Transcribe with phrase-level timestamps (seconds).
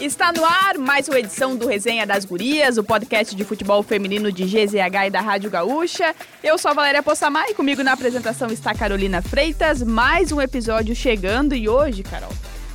[0.00, 4.32] Está no ar mais uma edição do Resenha das Gurias, o podcast de futebol feminino
[4.32, 6.14] de GZH e da Rádio Gaúcha.
[6.42, 9.82] Eu sou a Valéria Possamay e comigo na apresentação está a Carolina Freitas.
[9.82, 12.32] Mais um episódio chegando e hoje, Carol,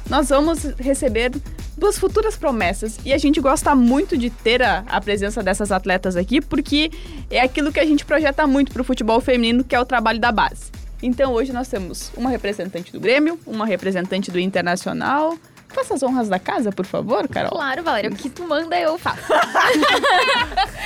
[0.08, 1.32] nós vamos receber
[1.76, 3.00] duas futuras promessas.
[3.04, 6.92] E a gente gosta muito de ter a, a presença dessas atletas aqui, porque
[7.30, 10.20] é aquilo que a gente projeta muito para o futebol feminino, que é o trabalho
[10.20, 10.85] da base.
[11.02, 15.38] Então hoje nós temos uma representante do Grêmio, uma representante do Internacional.
[15.70, 17.52] Faça as honras da casa, por favor, Carol.
[17.52, 19.28] Claro, Valéria, o que tu manda eu faço.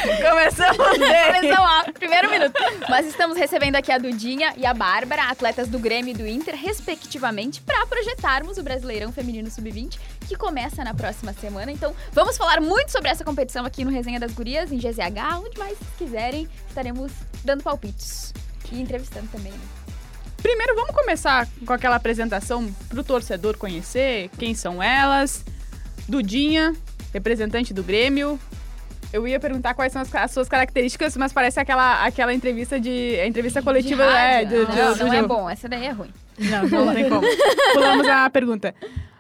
[0.01, 1.33] Começamos bem.
[1.33, 2.53] Começou lá, primeiro minuto.
[2.89, 6.55] Mas estamos recebendo aqui a Dudinha e a Bárbara, atletas do Grêmio e do Inter,
[6.55, 11.71] respectivamente, para projetarmos o Brasileirão Feminino Sub-20, que começa na próxima semana.
[11.71, 15.59] Então, vamos falar muito sobre essa competição aqui no Resenha das Gurias, em GZH, onde
[15.59, 17.11] mais quiserem, estaremos
[17.45, 18.33] dando palpites
[18.71, 19.51] e entrevistando também.
[19.51, 19.59] Né?
[20.41, 25.43] Primeiro, vamos começar com aquela apresentação para o torcedor conhecer quem são elas.
[26.07, 26.73] Dudinha,
[27.13, 28.39] representante do Grêmio.
[29.11, 33.19] Eu ia perguntar quais são as, as suas características, mas parece aquela, aquela entrevista de.
[33.19, 35.91] A entrevista coletiva de é, do, do, não, do, não é bom, essa daí é
[35.91, 36.13] ruim.
[36.37, 37.27] Não, não tem como.
[37.73, 38.73] Pulamos a pergunta.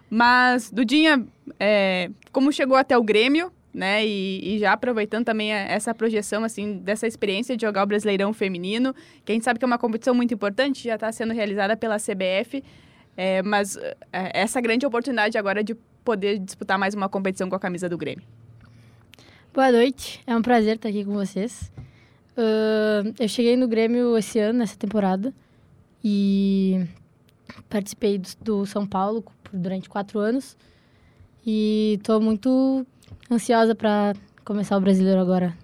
[0.09, 1.25] Mas, Dudinha,
[1.59, 4.05] é, como chegou até o Grêmio, né?
[4.05, 8.93] E, e, já aproveitando também essa projeção, assim, dessa experiência de jogar o Brasileirão Feminino,
[9.23, 11.97] que a gente sabe que é uma competição muito importante, já está sendo realizada pela
[11.97, 12.63] CBF,
[13.15, 17.59] é, mas é, essa grande oportunidade agora de poder disputar mais uma competição com a
[17.59, 18.23] camisa do Grêmio.
[19.53, 21.71] Boa noite, é um prazer estar aqui com vocês.
[22.37, 25.33] Uh, eu cheguei no Grêmio esse ano, nessa temporada,
[26.03, 26.85] e
[27.69, 30.55] participei do, do São Paulo durante quatro anos.
[31.51, 32.85] E estou muito
[33.31, 34.13] ansiosa para
[34.45, 35.57] começar o brasileiro agora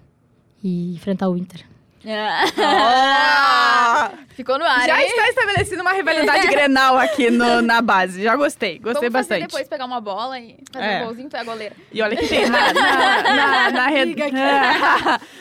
[0.60, 1.64] e enfrentar o Inter.
[2.04, 4.10] Ah!
[4.34, 5.06] Ficou no ar, Já hein?
[5.06, 8.20] está estabelecendo uma rivalidade grenal aqui no, na base.
[8.20, 9.42] Já gostei, gostei Vamos bastante.
[9.42, 11.02] Fazer depois pegar uma bola e fazer É.
[11.02, 11.76] um golzinho, tu é a goleira.
[11.92, 14.16] E olha que tem na, na, na, na, red-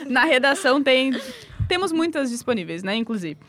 [0.08, 1.12] na redação tem
[1.68, 3.40] temos muitas disponíveis, né, inclusive.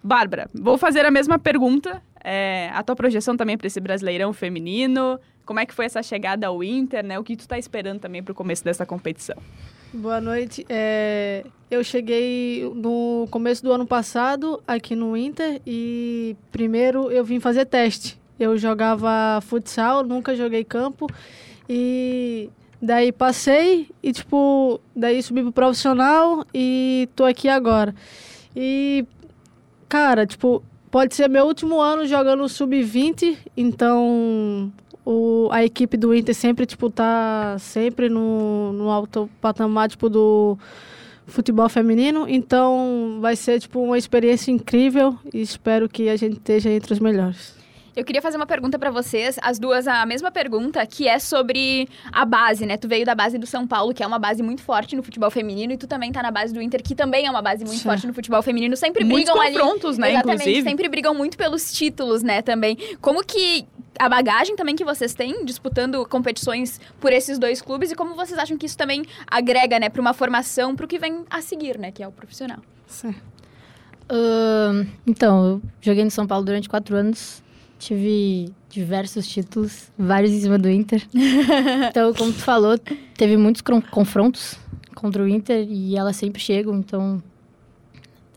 [0.00, 2.00] Bárbara, vou fazer a mesma pergunta.
[2.22, 5.18] É, a tua projeção também para esse Brasileirão feminino.
[5.50, 7.18] Como é que foi essa chegada ao Inter, né?
[7.18, 9.36] O que tu tá esperando também para o começo dessa competição?
[9.92, 10.64] Boa noite.
[10.68, 17.40] É, eu cheguei no começo do ano passado aqui no Inter e primeiro eu vim
[17.40, 18.16] fazer teste.
[18.38, 21.08] Eu jogava futsal, nunca joguei campo
[21.68, 22.48] e
[22.80, 27.92] daí passei e tipo, daí subi pro profissional e tô aqui agora.
[28.54, 29.04] E
[29.88, 30.62] cara, tipo,
[30.92, 34.72] pode ser meu último ano jogando sub-20, então
[35.04, 40.58] o, a equipe do Inter sempre, tipo, tá sempre no, no alto patamar, tipo, do
[41.26, 42.26] futebol feminino.
[42.28, 46.98] Então, vai ser, tipo, uma experiência incrível e espero que a gente esteja entre os
[46.98, 47.58] melhores.
[47.96, 51.88] Eu queria fazer uma pergunta pra vocês, as duas a mesma pergunta, que é sobre
[52.12, 52.76] a base, né?
[52.76, 55.30] Tu veio da base do São Paulo, que é uma base muito forte no futebol
[55.30, 57.78] feminino, e tu também tá na base do Inter, que também é uma base muito
[57.78, 57.88] Sim.
[57.88, 58.76] forte no futebol feminino.
[58.76, 59.58] Sempre Muitos brigam ali.
[59.58, 60.68] confrontos, né, Exatamente, inclusive.
[60.68, 62.78] sempre brigam muito pelos títulos, né, também.
[63.00, 63.66] Como que
[64.00, 68.38] a bagagem também que vocês têm disputando competições por esses dois clubes e como vocês
[68.38, 71.92] acham que isso também agrega, né, para uma formação, pro que vem a seguir, né,
[71.92, 72.58] que é o profissional.
[72.86, 73.14] Sim.
[74.08, 77.42] Ahn, então, eu joguei no São Paulo durante quatro anos.
[77.78, 81.06] Tive diversos títulos, vários em cima do Inter.
[81.90, 82.78] então, como tu falou,
[83.16, 84.58] teve muitos confrontos
[84.94, 87.22] contra o Inter e elas sempre chegam, então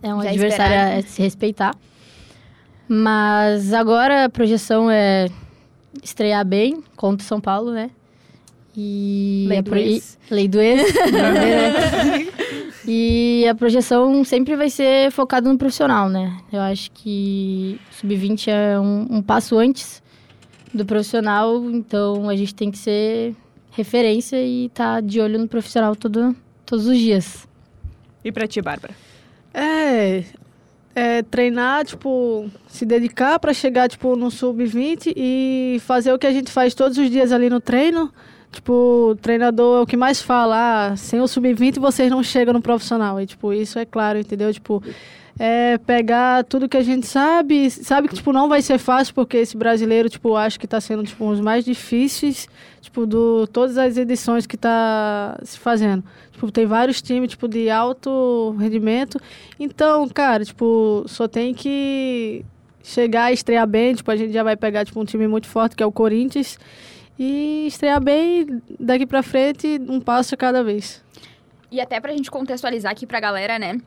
[0.02, 1.74] é um Já adversário a se respeitar.
[2.88, 5.28] Mas agora a projeção é
[6.02, 7.90] estrear bem contra o São Paulo, né?
[8.76, 10.18] E Lei a do pro- e- ex.
[10.32, 10.94] Lei do ex.
[11.12, 12.28] né?
[12.86, 16.38] E a projeção sempre vai ser focada no profissional, né?
[16.52, 20.04] Eu acho que o sub-20 é um, um passo antes
[20.74, 23.36] do profissional, então a gente tem que ser
[23.72, 27.48] referência e estar de olho no profissional todo, todos os dias.
[28.22, 28.94] E para ti, Bárbara?
[29.54, 30.26] É,
[30.96, 36.32] é treinar, tipo, se dedicar para chegar, tipo, no sub-20 e fazer o que a
[36.32, 38.12] gente faz todos os dias ali no treino.
[38.52, 42.54] Tipo, o treinador é o que mais fala, ah, sem o sub-20 vocês não chegam
[42.54, 43.20] no profissional.
[43.20, 44.54] E, tipo, isso é claro, entendeu?
[44.54, 44.84] Tipo,
[45.40, 49.38] é pegar tudo que a gente sabe, sabe que, tipo, não vai ser fácil, porque
[49.38, 52.48] esse brasileiro, tipo, acho que tá sendo, tipo, um dos mais difíceis,
[52.82, 56.04] tipo, do todas as edições que tá se fazendo.
[56.32, 59.20] Tipo, tem vários times, tipo, de alto rendimento.
[59.60, 62.46] Então, cara, tipo, só tem que
[62.84, 63.96] chegar e estrear bem.
[63.96, 66.60] Tipo, a gente já vai pegar, tipo, um time muito forte, que é o Corinthians.
[67.18, 71.04] E estrear bem daqui pra frente, um passo a cada vez.
[71.72, 73.80] E até pra gente contextualizar aqui pra galera, né?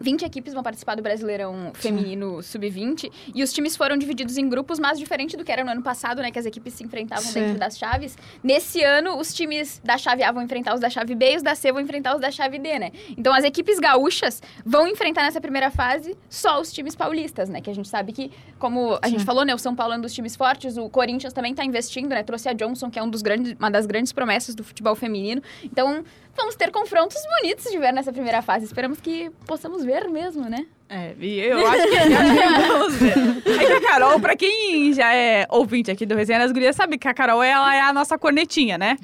[0.00, 4.78] 20 equipes vão participar do Brasileirão Feminino Sub-20 e os times foram divididos em grupos,
[4.78, 7.40] mas diferente do que era no ano passado, né, que as equipes se enfrentavam Sim.
[7.40, 8.16] dentro das chaves.
[8.42, 11.42] Nesse ano, os times da chave A vão enfrentar os da chave B e os
[11.42, 12.90] da C vão enfrentar os da chave D, né?
[13.16, 17.60] Então as equipes gaúchas vão enfrentar nessa primeira fase só os times paulistas, né?
[17.60, 20.00] Que a gente sabe que, como a gente falou, né, o São Paulo é um
[20.00, 22.22] dos times fortes, o Corinthians também está investindo, né?
[22.22, 25.42] Trouxe a Johnson, que é um dos grandes, uma das grandes promessas do futebol feminino.
[25.62, 26.04] Então,
[26.36, 28.64] vamos ter confrontos bonitos de ver nessa primeira fase.
[28.64, 30.66] Esperamos que possamos ver mesmo, né?
[30.94, 33.58] É, e eu acho que, ver.
[33.60, 36.96] É que a Carol, pra quem já é ouvinte aqui do Resenha das Gurias, sabe
[36.98, 38.96] que a Carol ela é a nossa cornetinha, né?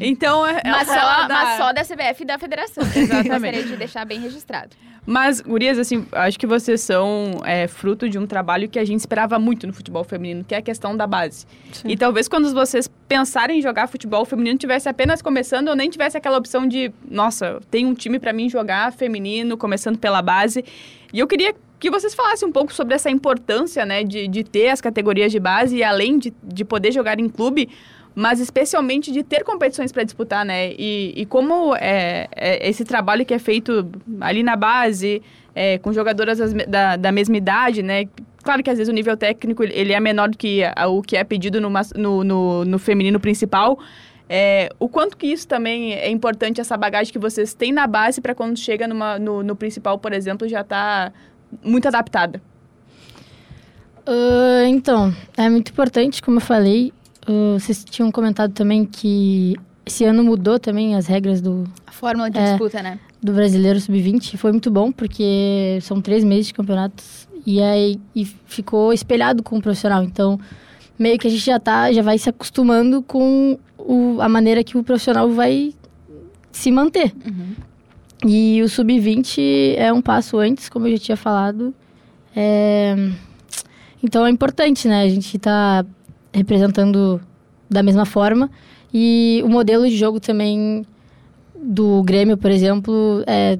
[0.00, 2.84] Então, ela Mas só, ela dá- mas só da CBF e da federação.
[2.94, 3.28] Exatamente.
[3.28, 4.76] Gostaria de deixar bem registrado.
[5.04, 9.00] Mas, gurias, assim, acho que vocês são é, fruto de um trabalho que a gente
[9.00, 11.44] esperava muito no futebol feminino, que é a questão da base.
[11.72, 11.88] Sim.
[11.88, 16.16] E talvez quando vocês pensarem em jogar futebol feminino, tivesse apenas começando ou nem tivesse
[16.16, 20.64] aquela opção de, nossa, tem um time pra mim jogar feminino, começando pela base.
[21.12, 24.68] E eu queria que vocês falassem um pouco sobre essa importância, né, de, de ter
[24.68, 27.68] as categorias de base e além de, de poder jogar em clube,
[28.14, 30.72] mas especialmente de ter competições para disputar, né?
[30.72, 35.22] E, e como é, é esse trabalho que é feito ali na base,
[35.54, 36.38] é, com jogadoras
[36.68, 38.04] da, da mesma idade, né?
[38.42, 41.24] Claro que às vezes o nível técnico ele- é menor do que o que é
[41.24, 43.78] pedido no, no, no, no feminino principal.
[44.34, 48.18] É, o quanto que isso também é importante, essa bagagem que vocês têm na base
[48.18, 51.12] para quando chega numa, no, no principal, por exemplo, já tá
[51.62, 52.40] muito adaptada.
[54.06, 56.92] Ah, então, é muito importante, como eu falei.
[57.26, 62.30] ah, vocês tinham comentado também que esse ano mudou também as regras do, A fórmula
[62.30, 62.50] de É.
[62.50, 62.98] disputa, né?
[63.22, 64.36] do Brasileiro Sub-20.
[64.36, 69.58] Foi muito bom, porque são três meses de campeonatos e aí e ficou espelhado com
[69.58, 70.02] o profissional.
[70.02, 70.40] Então,
[70.98, 74.76] meio que a gente já tá, já vai se acostumando com o, a maneira que
[74.76, 75.74] o profissional vai
[76.50, 77.12] se manter.
[78.24, 81.74] E o Sub-20 é um passo antes, como eu já tinha falado.
[82.36, 82.94] É,
[84.02, 85.02] Então é importante, né?
[85.02, 85.84] A gente tá
[86.32, 87.20] representando
[87.70, 88.50] da mesma forma.
[88.92, 90.84] E o modelo de jogo também
[91.56, 93.58] do Grêmio, por exemplo, é,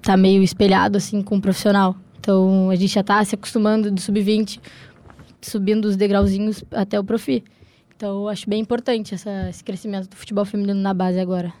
[0.00, 1.96] tá meio espelhado assim com o profissional.
[2.18, 4.60] Então a gente já tá se acostumando do sub-20,
[5.42, 7.42] subindo os degrauzinhos até o profi.
[8.00, 11.52] Então eu acho bem importante essa- esse crescimento do futebol feminino na base agora.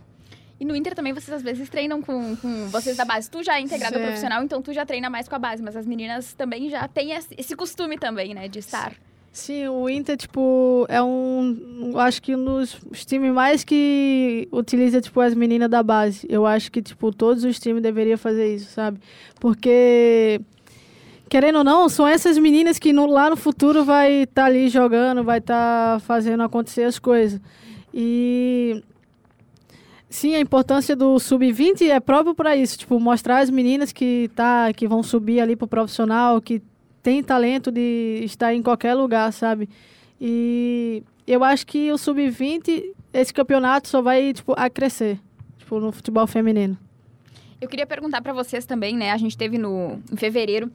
[0.58, 3.30] E no Inter também vocês às vezes treinam com, com vocês da base.
[3.30, 4.06] Tu já é integrado ao Sim.
[4.06, 5.62] profissional, então tu já treina mais com a base.
[5.62, 8.48] Mas as meninas também já têm esse costume também, né?
[8.48, 8.94] De estar.
[9.30, 11.90] Sim, o Inter, tipo, é um.
[11.92, 16.26] eu Acho que um dos os times mais que utiliza, tipo, as meninas da base.
[16.28, 18.98] Eu acho que, tipo, todos os times deveriam fazer isso, sabe?
[19.38, 20.40] Porque.
[21.30, 25.22] Querendo ou não, são essas meninas que no- lá no futuro vai estar ali jogando,
[25.22, 27.40] vai estar fazendo acontecer as coisas.
[27.94, 28.82] E
[30.08, 34.72] sim, a importância do sub-20 é próprio para isso, tipo, mostrar as meninas que tá
[34.72, 36.60] que vão subir ali pro profissional, que
[37.00, 39.68] tem talento de estar em qualquer lugar, sabe?
[40.20, 45.20] E eu acho que o sub-20, esse campeonato só vai tipo a crescer,
[45.58, 46.76] tipo no futebol feminino.
[47.60, 49.12] Eu queria perguntar pra vocês também, né?
[49.12, 50.70] A gente teve no em fevereiro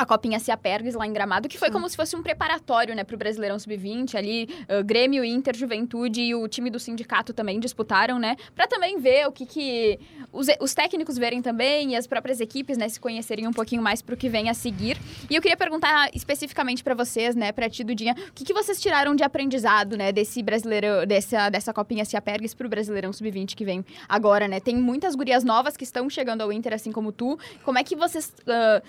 [0.00, 3.04] a Copinha Cia Pergues lá em Gramado, que foi como se fosse um preparatório, né,
[3.04, 8.18] pro Brasileirão Sub-20 ali, ah, Grêmio, Inter, Juventude e o time do sindicato também disputaram,
[8.18, 9.98] né, Pra também ver o que que
[10.32, 14.02] os, os técnicos verem também e as próprias equipes, né, se conhecerem um pouquinho mais
[14.02, 14.96] pro que vem a seguir.
[15.28, 18.80] E eu queria perguntar especificamente pra vocês, né, pra ti, Dudinha, o que que vocês
[18.80, 23.64] tiraram de aprendizado, né, desse brasileiro, dessa, dessa Copinha Cia Pergues pro Brasileirão Sub-20 que
[23.64, 24.60] vem agora, né?
[24.60, 27.38] Tem muitas gurias novas que estão chegando ao Inter, assim como tu.
[27.64, 28.82] Como é que vocês ah,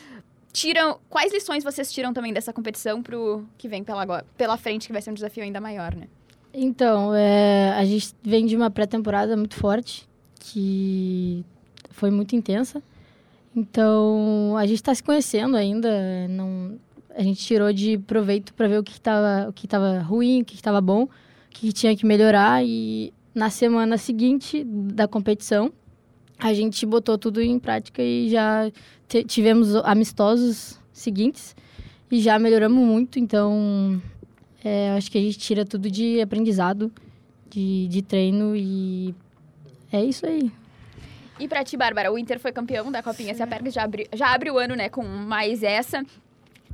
[0.51, 0.99] tiram.
[1.09, 5.01] Quais lições vocês tiram também dessa competição pro que vem pela, pela frente, que vai
[5.01, 6.07] ser um desafio ainda maior, né?
[6.53, 10.07] Então, é, a gente vem de uma pré-temporada muito forte,
[10.39, 11.45] que
[11.89, 12.83] foi muito intensa.
[13.55, 16.27] Então, a gente está se conhecendo ainda.
[16.27, 16.77] Não,
[17.15, 19.67] a gente tirou de proveito para ver o que estava o que
[20.03, 21.09] ruim, o que estava bom, o
[21.49, 22.63] que tinha que melhorar.
[22.65, 25.71] E na semana seguinte da competição,
[26.41, 28.71] a gente botou tudo em prática e já
[29.27, 31.55] tivemos amistosos seguintes
[32.11, 33.19] e já melhoramos muito.
[33.19, 34.01] Então,
[34.63, 36.91] é, acho que a gente tira tudo de aprendizado,
[37.47, 39.13] de, de treino e
[39.93, 40.51] é isso aí.
[41.39, 44.33] E pra ti, Bárbara, o Inter foi campeão da Copinha Cia Pergues, já abre, já
[44.33, 46.03] abre o ano, né, com mais essa.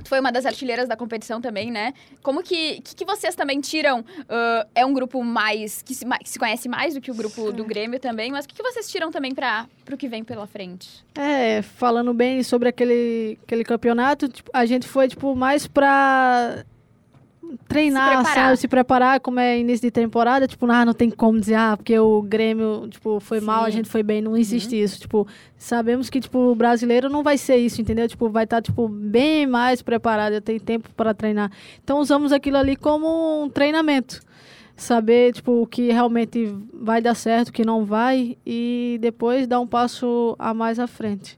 [0.02, 1.92] Tu foi uma das artilheiras da competição também, né?
[2.22, 4.04] Como que, que, que vocês também tiram?
[4.28, 7.52] ah, é um grupo mais que, se, que se conhece mais do que o grupo
[7.52, 10.46] do Grêmio também, mas o que, que vocês tiram também para pro que vem pela
[10.46, 11.04] frente?
[11.14, 16.64] É, falando bem sobre aquele, aquele campeonato, tipo, a gente foi tipo mais pra
[17.68, 18.34] treinar, Se preparar.
[18.46, 18.56] sabe?
[18.56, 21.98] Se preparar, como é início de temporada, tipo, ah, não tem como dizer, ah, porque
[21.98, 23.78] o Grêmio, tipo, foi mal, a Sim.
[23.78, 25.00] gente foi bem, não existe isso.
[25.00, 25.26] Tipo,
[25.56, 28.08] sabemos que, tipo, o brasileiro não vai ser isso, entendeu?
[28.08, 31.50] Tipo, vai estar, tipo, bem mais preparado, tem tempo para treinar.
[31.82, 34.20] Então, usamos aquilo ali como um treinamento.
[34.76, 39.58] Saber, tipo, o que realmente vai dar certo, o que não vai, e depois dar
[39.58, 41.36] um passo a mais à frente.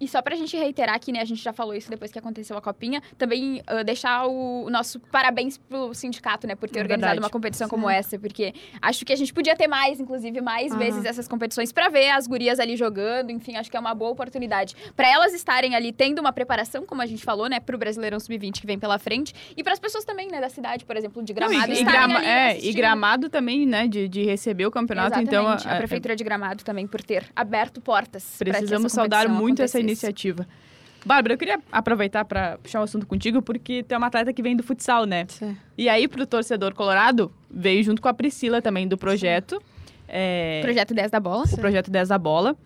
[0.00, 1.20] E só pra gente reiterar aqui, né?
[1.20, 3.00] A gente já falou isso depois que aconteceu a copinha.
[3.16, 6.54] Também ah, deixar o, o nosso parabéns pro sindicato, né?
[6.56, 7.24] Por ter É organizado verdade.
[7.24, 7.70] uma competição Sim.
[7.70, 8.18] como essa.
[8.18, 10.78] Porque acho que a gente podia ter mais, inclusive, mais Aham.
[10.78, 13.30] vezes essas competições pra ver as gurias ali jogando.
[13.30, 14.74] Enfim, acho que é uma boa oportunidade.
[14.96, 17.60] Pra elas estarem ali tendo uma preparação, como a gente falou, né?
[17.60, 19.32] Pro Brasileirão Sub-20 que vem pela frente.
[19.56, 20.40] E pras pessoas também, né?
[20.40, 21.72] Da cidade, por exemplo, de Não, Gramado.
[21.72, 25.20] e, e, estarem grama- é, e gramado também, né, de, de receber o campeonato.
[25.20, 25.68] Então, Exatamente.
[25.68, 28.34] a- a Prefeitura de Gramado também por ter aberto portas.
[28.38, 29.83] Precisamos saudar muito essa.
[29.84, 30.46] Iniciativa.
[31.06, 34.42] Bárbara, eu queria aproveitar para puxar um assunto contigo, porque tu é uma atleta que
[34.42, 35.26] vem do futsal, né?
[35.76, 39.62] E aí, pro torcedor colorado, veio junto com a Priscila também do projeto.
[40.08, 41.44] É, Projeto 10 da bola.
[41.52, 42.56] o projeto 10 da bola.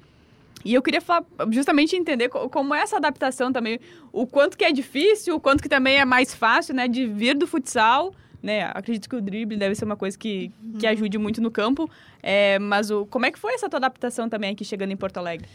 [0.65, 3.79] E eu queria falar, justamente entender co- como é essa adaptação também,
[4.13, 7.37] o quanto que é difícil, o quanto que também é mais fácil, né, de vir
[7.37, 8.71] do futsal, né?
[8.75, 11.89] Acredito que o drible deve ser uma coisa que, que ajude muito no campo.
[12.23, 15.17] É, mas o, como é que foi essa tua adaptação também aqui chegando em Porto
[15.19, 15.49] Alegre?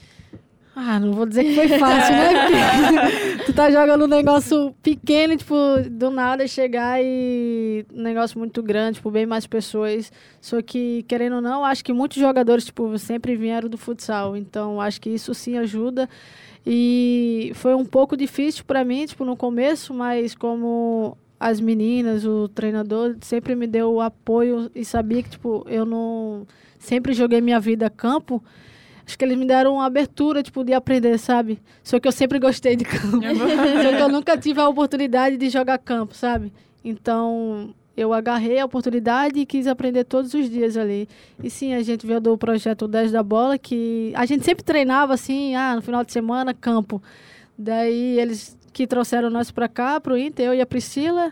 [0.76, 2.30] Ah, não vou dizer que foi fácil, né?
[2.34, 5.56] Porque tu tá jogando um negócio pequeno, tipo,
[5.90, 10.12] do nada chegar e um negócio muito grande, tipo, bem mais pessoas.
[10.42, 14.36] Só que, querendo ou não, acho que muitos jogadores, tipo, sempre vieram do futsal.
[14.36, 16.10] Então, acho que isso sim ajuda.
[16.66, 22.48] E foi um pouco difícil para mim, tipo, no começo, mas como as meninas, o
[22.48, 26.48] treinador sempre me deu o apoio e sabia que, tipo, eu não
[26.80, 28.42] sempre joguei minha vida a campo.
[29.06, 31.60] Acho que eles me deram uma abertura, tipo, de aprender, sabe?
[31.84, 33.20] Só que eu sempre gostei de campo.
[33.84, 36.54] Só que eu nunca tive a oportunidade de jogar campo, sabe?
[36.84, 41.08] Então, eu agarrei a oportunidade e quis aprender todos os dias ali.
[41.42, 45.14] E sim, a gente veio do projeto 10 da bola, que a gente sempre treinava
[45.14, 47.02] assim, ah, no final de semana, campo.
[47.58, 51.32] Daí eles que trouxeram nós pra cá, pro Inter, eu e a Priscila.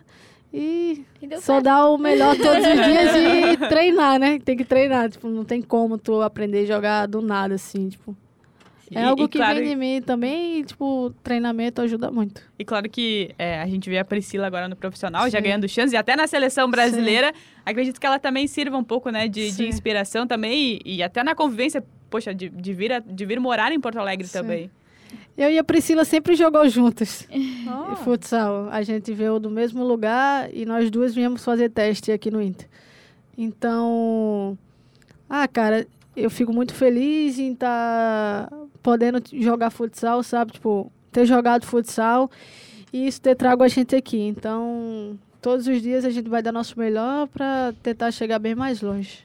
[0.54, 1.64] E E só certo.
[1.64, 4.40] dar o melhor todos os dias e treinar, né?
[4.44, 8.16] Tem que treinar, tipo, não tem como tu aprender a jogar do nada, assim, tipo.
[8.94, 12.42] É E- algo e que claro, vem de mim também e, tipo, treinamento ajuda muito.
[12.60, 15.44] E claro que é, a gente vê a Priscila agora no profissional, já Sim.
[15.46, 17.32] ganhando chance, e até na seleção brasileira.
[17.66, 19.68] Acredito que ela também sirva um pouco né, de, de Sim.
[19.68, 23.72] inspiração também, e, e até na convivência, poxa, de, de, vir, a- de vir morar
[23.72, 24.34] em Porto Alegre Sim.
[24.40, 24.72] também.
[25.38, 27.28] Eu e a Priscila sempre jogou juntas.
[27.92, 27.96] Oh.
[27.98, 28.68] Futsal.
[28.70, 32.68] A gente veio do mesmo lugar e nós duas viemos fazer teste aqui no Inter.
[33.38, 34.58] Então,
[35.30, 38.50] ah, cara, eu fico muito feliz em estar
[38.84, 40.54] podendo t- jogar futsal, sabe?
[40.54, 42.30] Tipo, ter jogado futsal
[42.92, 44.20] e isso ter trago a gente aqui.
[44.22, 48.82] Então, todos os dias a gente vai dar nosso melhor para tentar chegar bem mais
[48.82, 49.20] longe.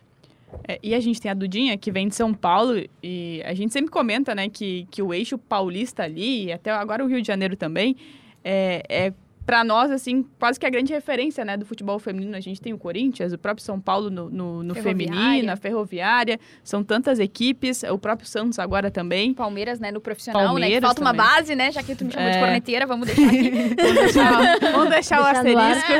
[0.67, 3.73] É, e a gente tem a Dudinha, que vem de São Paulo, e a gente
[3.73, 7.27] sempre comenta, né, que, que o eixo paulista ali, e até agora o Rio de
[7.27, 7.97] Janeiro também,
[8.45, 9.13] é, é
[9.47, 12.37] para nós, assim, quase que a grande referência, né, do futebol feminino.
[12.37, 16.41] A gente tem o Corinthians, o próprio São Paulo no, no, no feminino, a Ferroviária,
[16.65, 19.33] são tantas equipes, o próprio Santos agora também.
[19.33, 20.49] Palmeiras, né, no profissional, né?
[20.49, 21.27] Que Palmeiras falta uma também.
[21.27, 21.71] base, né?
[21.71, 22.41] Já que tu me chamou de É.
[22.41, 23.51] corneteira, vamos deixar aqui.
[23.77, 25.93] Vamos deixar, vamos deixar o asterisco.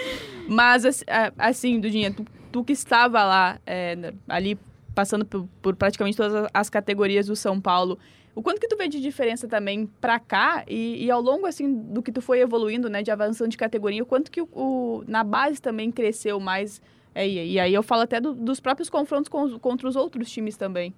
[0.48, 4.58] Mas, ass- a- assim, Dudinha, tu, tu que estava lá, é, ali,
[4.94, 7.98] passando por, por praticamente todas as categorias do São Paulo,
[8.34, 11.72] o quanto que tu vê de diferença também pra cá e, e ao longo, assim,
[11.72, 15.04] do que tu foi evoluindo, né, de avançando de categoria, o quanto que o, o-
[15.06, 16.80] na base também cresceu mais,
[17.14, 20.56] é, e, aí eu falo até do- dos próprios confrontos com contra os outros times
[20.56, 20.94] também.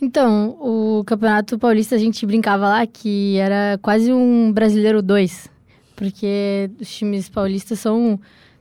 [0.00, 5.48] Então, o Campeonato Paulista a gente brincava lá que era quase um brasileiro 2,
[5.94, 8.18] porque os times paulistas são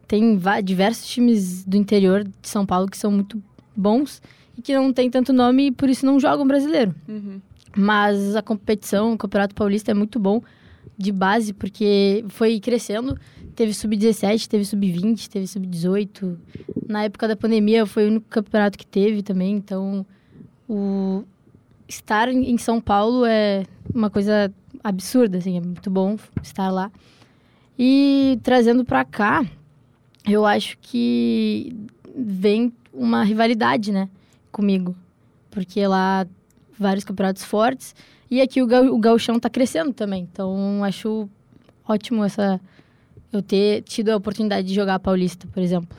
[0.08, 3.42] tem diversos times do interior de São Paulo que são muito
[3.76, 4.22] bons
[4.58, 6.94] e que não tem tanto nome e por isso não jogam brasileiro.
[7.08, 7.40] Uhum.
[7.76, 10.42] Mas a competição, o Campeonato Paulista é muito bom
[10.98, 13.18] de base, porque foi crescendo.
[13.56, 16.38] Teve sub-17, teve sub-20, teve sub-18.
[16.88, 19.56] Na época da pandemia foi o único campeonato que teve também.
[19.56, 20.06] Então,
[20.68, 21.24] o
[21.88, 26.92] estar em São Paulo é uma coisa absurda, assim, é muito bom estar lá.
[27.78, 29.46] E trazendo pra cá,
[30.28, 31.76] eu acho que
[32.16, 34.10] vem uma rivalidade, né,
[34.52, 34.96] comigo.
[35.50, 36.26] Porque lá
[36.82, 37.96] vários campeonatos fortes.
[38.30, 40.28] E aqui o, gau o gauchão tá crescendo também.
[40.32, 41.30] Então, acho
[41.88, 42.60] ótimo essa
[43.32, 45.98] eu ter tido a oportunidade de jogar a Paulista, por exemplo.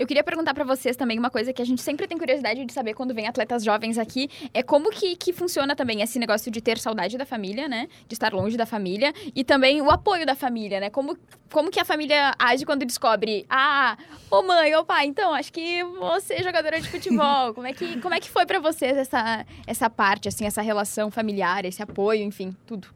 [0.00, 2.72] Eu queria perguntar para vocês também uma coisa que a gente sempre tem curiosidade de
[2.72, 6.58] saber quando vem atletas jovens aqui, é como que, que funciona também esse negócio de
[6.62, 7.86] ter saudade da família, né?
[8.08, 10.88] De estar longe da família e também o apoio da família, né?
[10.88, 11.18] Como,
[11.52, 13.98] como que a família age quando descobre, ah,
[14.30, 17.52] ô mãe, ô pai, então, acho que você é jogadora de futebol.
[17.60, 21.10] Como é que, como é que foi para vocês essa, essa parte, assim, essa relação
[21.10, 22.88] familiar, esse apoio, enfim, tudo?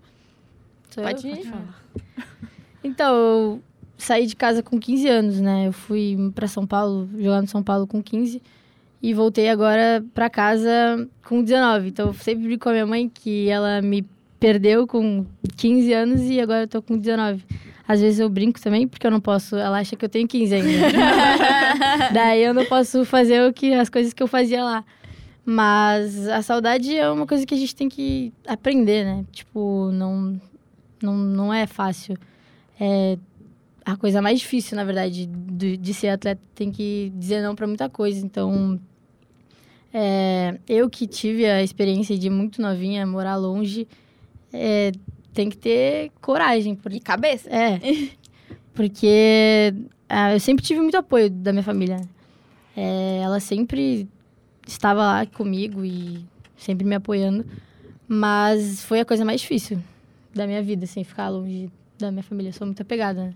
[0.95, 1.45] Pode ir.
[1.45, 1.83] falar.
[2.83, 3.63] Então,
[4.05, 5.69] saí de casa com 15 anos, né?
[5.69, 8.41] Eu fui pra São Paulo, jogar no São Paulo com 15
[9.03, 11.89] e voltei agora pra casa com 19.
[11.89, 14.07] Então, eu sempre brinco com a minha mãe que ela me
[14.39, 15.25] perdeu com
[15.57, 17.43] 15 anos e agora eu tô com 19.
[17.87, 19.57] Às vezes eu brinco também, porque eu não posso.
[19.57, 20.71] Ela acha que eu tenho 15 ainda.
[22.13, 24.85] Daí eu não posso fazer o que, as coisas que eu fazia lá.
[25.45, 29.25] Mas a saudade é uma coisa que a gente tem que aprender, né?
[29.31, 30.41] Tipo, não,
[31.03, 32.17] não, não é fácil.
[32.81, 33.19] É
[33.85, 36.41] a coisa mais difícil, na verdade, de, de ser atleta.
[36.55, 38.25] Tem que dizer não para muita coisa.
[38.25, 38.81] Então,
[39.93, 43.87] é, eu que tive a experiência de muito novinha morar longe,
[44.53, 44.93] é,
[45.33, 46.75] tem que ter coragem.
[46.75, 47.49] Porque E cabeça.
[47.51, 47.79] é.
[48.75, 49.73] Porque
[50.09, 51.97] ah, eu sempre tive muito apoio da minha família.
[51.99, 52.09] né?
[52.77, 54.09] É, ela sempre
[54.67, 56.25] estava lá comigo e
[56.57, 57.45] sempre me apoiando.
[58.09, 59.79] Mas foi a coisa mais difícil
[60.35, 62.49] da minha vida, assim, ficar longe da minha família.
[62.49, 63.35] Eu sou muito apegada, né?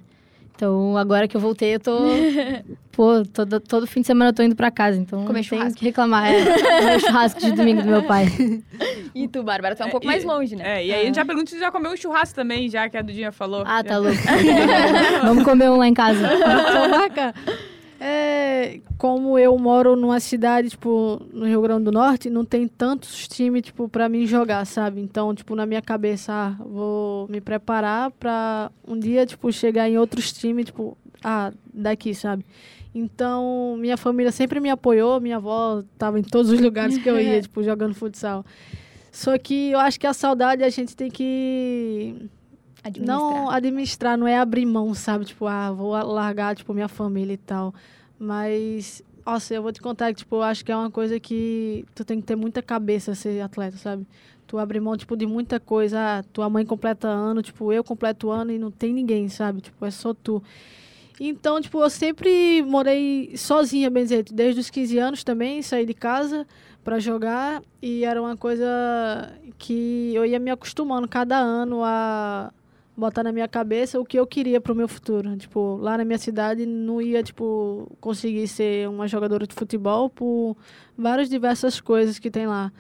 [0.59, 1.97] Então, agora que eu voltei, eu tô...
[2.91, 5.79] Pô, todo, todo fim de semana eu tô indo pra casa, então Comer churrasco.
[5.79, 6.27] que reclamar.
[6.35, 6.45] É,
[6.81, 8.27] comer churrasco de domingo do meu pai.
[9.15, 10.79] E tu, Bárbara, tu é um É, pouco e- mais longe, né?
[10.81, 12.97] É, e aí a gente já pergunta se já comeu um churrasco também, já que
[12.97, 13.63] a Dudinha falou.
[13.67, 14.17] Ah, tá louco.
[15.25, 16.29] Vamos comer um lá em casa.
[16.29, 17.35] Só marca.
[18.01, 23.27] É, como eu moro numa cidade, tipo, no Rio Grande do Norte, não tem tantos
[23.27, 25.01] times, tipo, pra mim jogar, sabe?
[25.01, 29.99] Então, tipo, na minha cabeça, ah, vou me preparar pra um dia, tipo, chegar em
[29.99, 32.47] outros times, tipo, ah, daqui, sabe?
[32.95, 37.21] Então, minha família sempre me apoiou, minha avó tava em todos os lugares que eu
[37.21, 38.45] ia, tipo, jogando futsal.
[39.11, 42.29] Só que eu acho que a saudade a gente tem que
[42.83, 43.19] Administrar.
[43.19, 45.25] não administrar, não é abrir mão, sabe?
[45.25, 47.75] Tipo, ah, vou largar, tipo, minha família e tal.
[48.19, 51.85] Mas, nossa, eu vou te contar que, tipo, eu acho que é uma coisa que
[51.95, 54.07] tu tem que ter muita cabeça ser atleta, sabe?
[54.47, 55.99] Tu abre mão, tipo, de muita coisa.
[55.99, 59.61] Ah, tua mãe completa ano, tipo, eu completo ano e não tem ninguém, sabe?
[59.61, 60.43] Tipo, é só tu.
[61.21, 65.95] Então, tipo, eu sempre morei sozinha, bem dizer, desde os 15 anos também, saí de
[65.95, 66.47] casa
[66.85, 68.67] para jogar e era uma coisa
[69.59, 72.53] que eu ia me acostumando cada ano a
[72.99, 75.37] botar na minha cabeça o que eu queria pro meu futuro.
[75.37, 80.57] Tipo, lá na minha cidade não ia, tipo, conseguir ser uma jogadora de futebol por
[80.97, 82.73] várias diversas coisas que tem lá.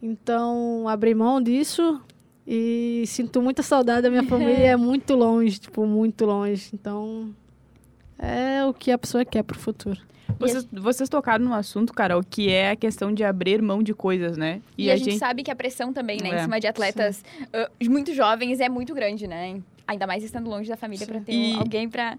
[0.00, 2.00] Então, abri mão disso
[2.46, 6.70] e sinto muita saudade da minha família, é muito longe, tipo, muito longe.
[6.72, 7.34] Então,
[8.18, 10.00] é o que a pessoa quer pro futuro.
[10.38, 14.36] Vocês, vocês tocaram no assunto, Carol, que é a questão de abrir mão de coisas,
[14.36, 14.60] né?
[14.76, 15.18] E, a, gente...
[15.18, 16.38] sabe que a pressão também, né, É.
[16.38, 19.60] em cima de atletas ah, muito jovens é muito grande, né?
[19.86, 22.16] Ainda mais estando longe da família pra ter E- alguém pra.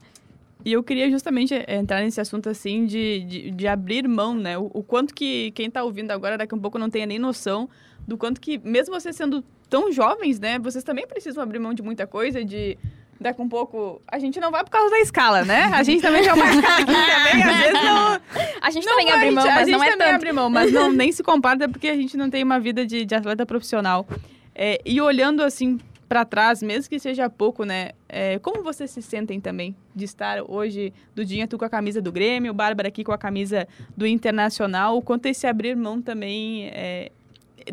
[0.65, 4.57] E eu queria justamente eh, entrar nesse assunto, assim, de, de, de abrir mão, né?
[4.57, 7.17] O, o quanto que quem tá ouvindo agora, daqui a um pouco, não tenha nem
[7.17, 7.69] noção
[8.05, 10.59] do quanto que, mesmo vocês sendo tão jovens, né?
[10.59, 12.77] Vocês também precisam abrir mão de muita coisa, de...
[13.19, 14.01] Daqui um pouco...
[14.07, 15.65] A gente não vai por causa da escala, né?
[15.73, 18.19] A gente também já é uma escala aqui também, às vezes não...
[18.61, 20.15] A gente não também vai, abre mão, a mas gente não é também tanto.
[20.15, 23.05] abre mão, mas não, nem se compara porque a gente não tem uma vida de,
[23.05, 24.05] de atleta profissional.
[24.53, 27.91] É, e olhando assim para trás, mesmo que seja pouco, né?
[28.09, 32.11] é, como vocês se sentem também de estar hoje, Dudinha, tu com a camisa do
[32.11, 37.11] Grêmio, Bárbara aqui com a camisa do Internacional, o quanto esse abrir mão também é,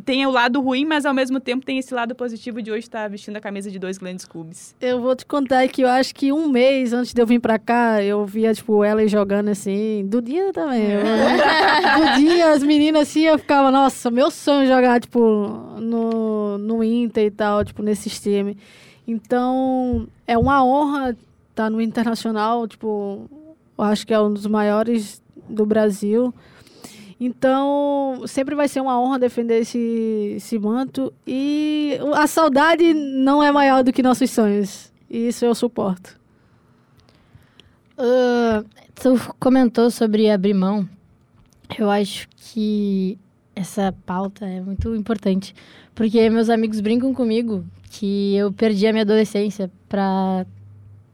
[0.05, 3.09] tem o lado ruim, mas ao mesmo tempo tem esse lado positivo de hoje estar
[3.09, 4.75] vestindo a camisa de dois grandes clubes.
[4.81, 7.59] Eu vou te contar que eu acho que um mês antes de eu vir pra
[7.59, 10.83] cá, eu via, tipo, ela jogando assim, do dia também.
[10.91, 11.01] eu-
[12.17, 15.19] do dia, as meninas assim, eu ficava, nossa, meu sonho é jogar, tipo,
[15.81, 18.57] no, no Inter e tal, tipo, nesses times.
[19.07, 21.17] Então, é uma honra
[21.51, 23.29] estar no Internacional, tipo,
[23.79, 26.35] eu acho que é um dos maiores do Brasil.
[27.19, 31.13] Então, sempre vai ser uma honra defender esse, esse manto.
[31.27, 34.93] E a saudade não é maior do que nossos sonhos.
[35.09, 36.19] E isso eu suporto.
[37.97, 38.63] Ah,
[38.95, 40.87] tu comentou sobre abrir mão.
[41.79, 43.19] Eu acho que
[43.55, 45.55] essa pauta é muito importante.
[45.95, 50.45] Porque meus amigos brincam comigo que eu perdi a minha adolescência pra,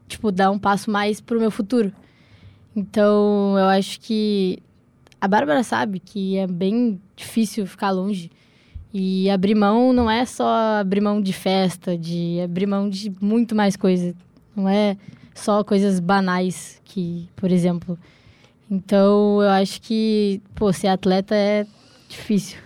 [0.09, 1.93] tipo, dar um passo mais pro meu futuro.
[2.75, 4.61] Então, eu acho que
[5.23, 8.29] a Bárbara sabe que é bem difícil ficar longe.
[8.93, 13.55] E abrir mão não é só abrir mão de festa, de abrir mão de muito
[13.55, 14.17] mais coisa.
[14.57, 14.97] Não é
[15.33, 17.97] só coisas banais que, por exemplo.
[18.69, 21.69] Então, eu acho que, pô, ser atleta é
[22.09, 22.59] difícil.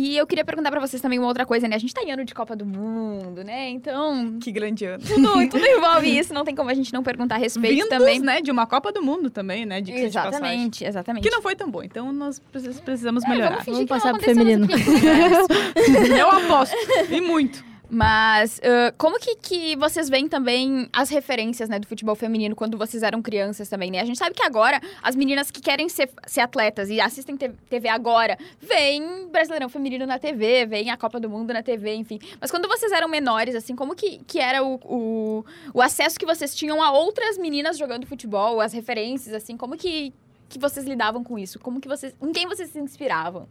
[0.00, 1.74] E eu queria perguntar pra vocês também uma outra coisa, né?
[1.74, 3.68] A gente tá em ano de Copa do Mundo, né?
[3.70, 5.02] Então, Que grande ano.
[5.04, 8.20] tudo, tudo envolve isso, não tem como a gente não perguntar a respeito Vindos, também.
[8.20, 10.28] né, de uma Copa do Mundo também, né, de de passagem.
[10.28, 11.24] Exatamente, exatamente.
[11.24, 13.48] Que não foi tão bom, então nós precis- precisamos É, melhorar.
[13.50, 14.66] vamos fingir Vamos que não passar pro feminino.
[14.66, 16.14] enfim.
[16.16, 16.76] Eu aposto,
[17.10, 17.64] e muito.
[17.90, 22.76] Mas ah, como que, que vocês veem também as referências né, do futebol feminino quando
[22.76, 24.00] vocês eram crianças também, né?
[24.00, 27.50] A gente sabe que agora as meninas que querem ser, ser atletas e assistem te-
[27.68, 32.18] TV agora, veem Brasileirão Feminino na TV, veem a Copa do Mundo na TV, enfim.
[32.40, 36.26] Mas quando vocês eram menores, assim, como que, que era o, o, o acesso que
[36.26, 40.12] vocês tinham a outras meninas jogando futebol, as referências, assim, como que,
[40.48, 41.58] que vocês lidavam com isso?
[41.58, 42.14] Como que vocês.
[42.20, 43.48] Em quem vocês se inspiravam?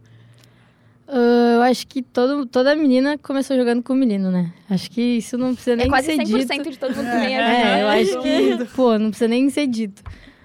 [1.08, 4.52] Ah, eu acho que todo, toda menina começou jogando com menino, né?
[4.68, 6.70] Acho que isso não precisa nem é quase ser 100% dito.
[6.70, 9.66] de todo mundo que vem É, É, eu acho que, pô, não precisa nem ser
[9.66, 10.02] dito.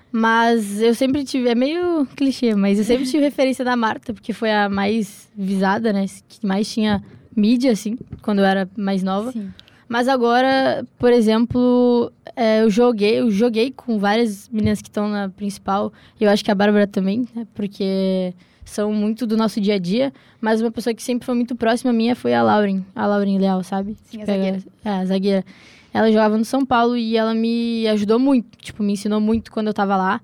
[0.09, 4.31] Mas eu sempre tive, é meio clichê, mas eu sempre tive referência da Marta, porque
[4.31, 6.05] foi a mais visada, né?
[6.29, 7.03] Que mais tinha
[7.35, 9.31] mídia, assim, quando eu era mais nova.
[9.31, 9.51] Sim.
[9.89, 15.29] Mas agora, por exemplo, é, eu joguei, eu joguei com várias meninas que estão na
[15.29, 15.91] principal.
[16.21, 17.45] Eu acho que a Bárbara também, né?
[17.53, 18.33] Porque
[18.65, 20.13] são muito do nosso dia a dia.
[20.41, 23.63] Mas uma pessoa que sempre foi muito próxima minha foi a Lauren, a Lauren Leal,
[23.63, 23.95] sabe?
[24.05, 24.63] Sim, a Pega- zagueira.
[24.83, 25.45] É, a zagueira.
[25.93, 29.67] Ela jogava no São Paulo e ela me ajudou muito, tipo, me ensinou muito quando
[29.67, 30.21] eu tava lá.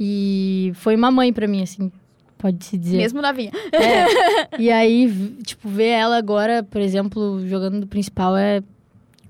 [0.00, 1.92] E foi uma mãe pra mim, assim,
[2.38, 2.96] pode-se dizer.
[2.96, 3.50] Mesmo novinha.
[3.72, 4.04] É.
[4.58, 5.10] E aí,
[5.44, 8.62] tipo, ver ela agora, por exemplo, jogando do principal é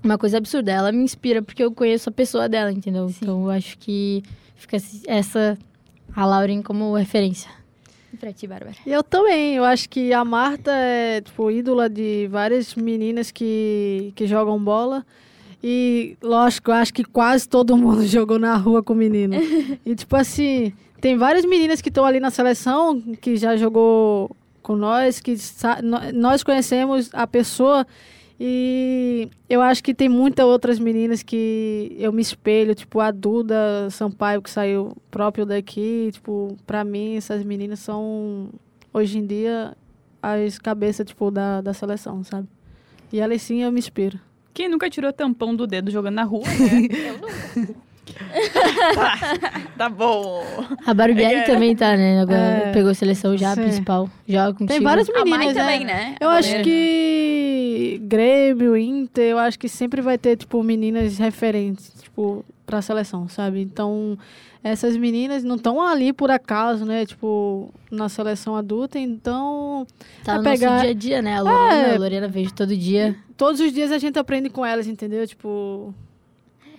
[0.03, 0.71] uma coisa absurda.
[0.71, 3.09] Ela me inspira porque eu conheço a pessoa dela, entendeu?
[3.09, 4.23] Então eu acho que
[4.55, 4.77] fica
[5.07, 5.57] essa,
[6.15, 7.49] a Lauren como referência.
[8.19, 8.75] Pra ti, Bárbara?
[8.85, 14.27] Eu também, eu acho que a Marta é, tipo, ídola de várias meninas que, que
[14.27, 15.05] jogam bola.
[15.63, 19.35] E, lógico, eu acho que quase todo mundo jogou na rua com menino.
[19.85, 24.75] e, tipo assim, tem várias meninas que estão ali na seleção, que já jogou com
[24.75, 25.35] nós, que
[26.13, 27.85] nós conhecemos a pessoa.
[28.39, 33.89] E eu acho que tem muitas outras meninas que eu me espelho, tipo a Duda
[33.89, 36.09] Sampaio, que saiu próprio daqui.
[36.11, 38.49] Tipo, pra mim, essas meninas são,
[38.93, 39.75] hoje em dia,
[40.21, 42.47] as cabeças, tipo, da, da seleção, sabe?
[43.11, 44.19] E elas sim eu me inspiro.
[44.53, 47.09] Quem nunca tirou tampão do dedo jogando na rua, né?
[47.09, 47.75] Eu nunca.
[49.77, 50.43] tá bom.
[50.85, 51.43] A Barbieri É.
[51.43, 52.21] também tá, né?
[52.21, 52.71] Agora É.
[52.71, 53.61] pegou a seleção já, Sim.
[53.63, 54.09] principal.
[54.27, 54.67] Joga contigo.
[54.67, 55.61] Tem várias A meninas, mãe né?
[55.61, 56.15] também, né?
[56.19, 61.91] Eu A acho que Grêmio, Inter, eu acho que sempre vai ter, tipo, meninas referentes,
[62.01, 63.61] tipo, pra seleção, sabe?
[63.61, 64.17] Então,
[64.63, 67.05] essas meninas não estão ali por acaso, né?
[67.05, 69.85] Tipo, na seleção adulta, então
[70.23, 71.37] Tá no Vai pegar- nosso dia a dia, né?
[71.37, 71.95] A Lorena, É.
[71.95, 73.15] a Lorena vejo todo dia.
[73.37, 75.25] todos os dias a gente aprende com elas, entendeu?
[75.27, 75.93] Tipo,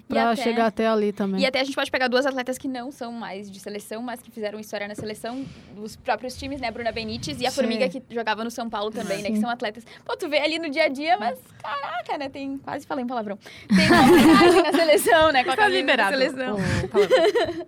[0.09, 1.41] pra até- chegar até ali também.
[1.41, 4.21] E até a gente pode pegar duas atletas que não são mais de seleção, mas
[4.23, 6.69] que fizeram história na seleção dos próprios times, né?
[6.69, 7.57] A Bruna Benítez e a Sim.
[7.57, 9.31] Formiga, que jogava no São Paulo também, né?
[9.31, 9.85] Que são atletas.
[10.05, 12.29] Pô, tu vê ali no dia a dia, mas caraca, né?
[12.29, 12.59] Tem.
[12.59, 13.39] Quase falei um palavrão.
[13.69, 15.43] Tem uma na seleção, né?
[15.45, 16.17] Com a camisa da liberado.
[16.17, 16.57] seleção.
[16.85, 17.67] o palavrão.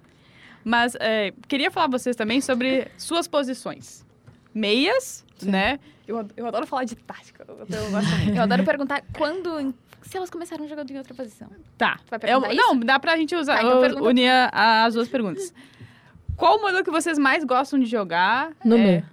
[0.65, 4.05] Mas é, queria falar vocês também sobre suas posições.
[4.55, 5.79] Meias, né?
[6.07, 7.45] Eu, eu adoro falar de tática.
[7.47, 8.37] Eu, eu gosto muito.
[8.37, 9.75] Eu adoro perguntar quando.
[10.09, 11.49] Se elas começaram jogando em outra posição.
[11.77, 11.99] Tá.
[12.27, 12.55] Eu- isso?
[12.57, 15.53] Não, dá pra gente usar, Tá, então eu- unir as duas perguntas.
[16.35, 18.53] Qual o modelo que vocês mais gostam de jogar?
[18.65, 18.89] Número.
[18.89, 19.05] É,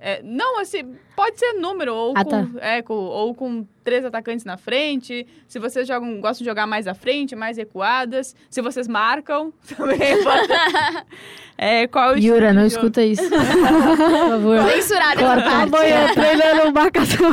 [0.00, 2.46] é, não, assim, pode ser número, ou, Ah, com, tá.
[2.60, 5.26] é, com, ou com três atacantes na frente.
[5.46, 8.34] Se vocês jogam, gostam de jogar mais à frente, mais recuadas.
[8.50, 10.48] Se vocês marcam, também pode.
[11.56, 13.22] é, qual Yura, não escuta isso.
[13.28, 14.62] Por favor.
[14.70, 15.50] Censurada essa Corta.
[15.50, 15.74] parte.
[15.74, 17.30] Amanhã treinando marcação.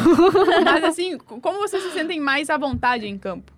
[0.63, 3.51] Mas assim, como vocês se sentem mais à vontade em campo?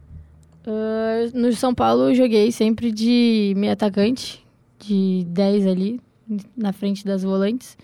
[0.66, 4.46] Ah, no São Paulo eu joguei sempre de meio atacante,
[4.80, 6.02] de 10 ali,
[6.58, 7.78] na frente das volantes.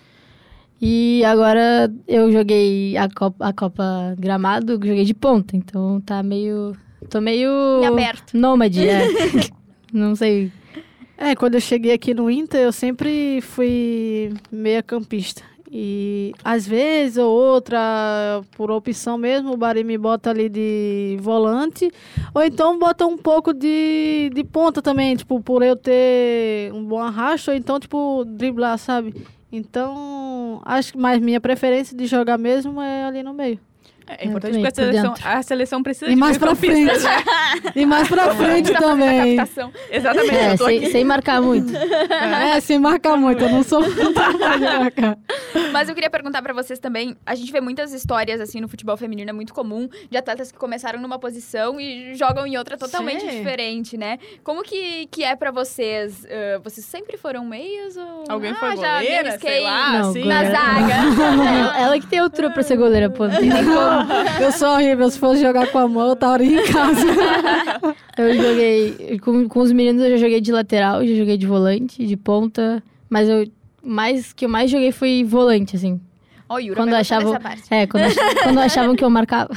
[0.81, 6.75] E agora eu joguei a Copa, a Copa Gramado, joguei de ponta, então tá meio.
[7.09, 7.49] tô meio.
[7.81, 8.38] Em aberto.
[8.38, 9.07] Nômade, é.
[9.93, 10.51] Não sei.
[11.17, 15.43] É, quando eu cheguei aqui no Inter, eu sempre fui meia campista.
[15.75, 21.89] E às vezes ou outra, por opção mesmo, o Bari me bota ali de volante.
[22.31, 26.99] Ou então bota um pouco de, de ponta também, tipo, por eu ter um bom
[26.99, 29.15] arrasto, ou então, tipo, driblar, sabe?
[29.55, 33.59] Então, acho que mais minha preferência de jogar mesmo é ali no meio.
[34.07, 36.85] É importante também, porque a seleção, a seleção precisa E de mais pra frente.
[37.03, 37.23] né?
[37.75, 39.37] E mais pra frente também.
[39.91, 40.91] Exatamente, É, eu tô sem, aqui.
[40.91, 41.73] sem marcar muito.
[41.75, 43.43] É, sem marcar muito.
[43.43, 45.17] Eu não sou muito marcar.
[45.71, 48.95] Mas eu queria perguntar pra vocês também, a gente vê muitas histórias assim no futebol
[48.97, 53.21] feminino, é muito comum, de atletas que começaaram numa posição e jogam em outra totalmente
[53.21, 53.37] Sim.
[53.37, 54.19] diferente, né?
[54.43, 56.25] Como que, que é pra vocês?
[56.29, 60.25] Ah, vocês sempre foram meias ou Alguém ah, foi já goleira, sei lá, Não, assim.
[60.25, 60.57] na goleira.
[60.59, 61.79] zaga?
[61.79, 63.27] Ela que tem altura pra ser goleira, pô.
[63.27, 63.92] Não tem nem como.
[64.41, 65.10] Eu sou horrível.
[65.10, 67.06] Se fosse jogar com a mão, eu estaria em casa.
[68.17, 69.19] Eu joguei.
[69.19, 72.84] Com, com os meninos eu já joguei de lateral, já joguei de volante, de ponta.
[73.10, 73.47] Mas eu
[73.84, 75.99] mais que eu mais joguei foi volante, assim.
[76.47, 77.36] Ó, o Yura Quando achavam-.
[77.71, 79.49] É, quando, ach- quando achavam que eu marcava.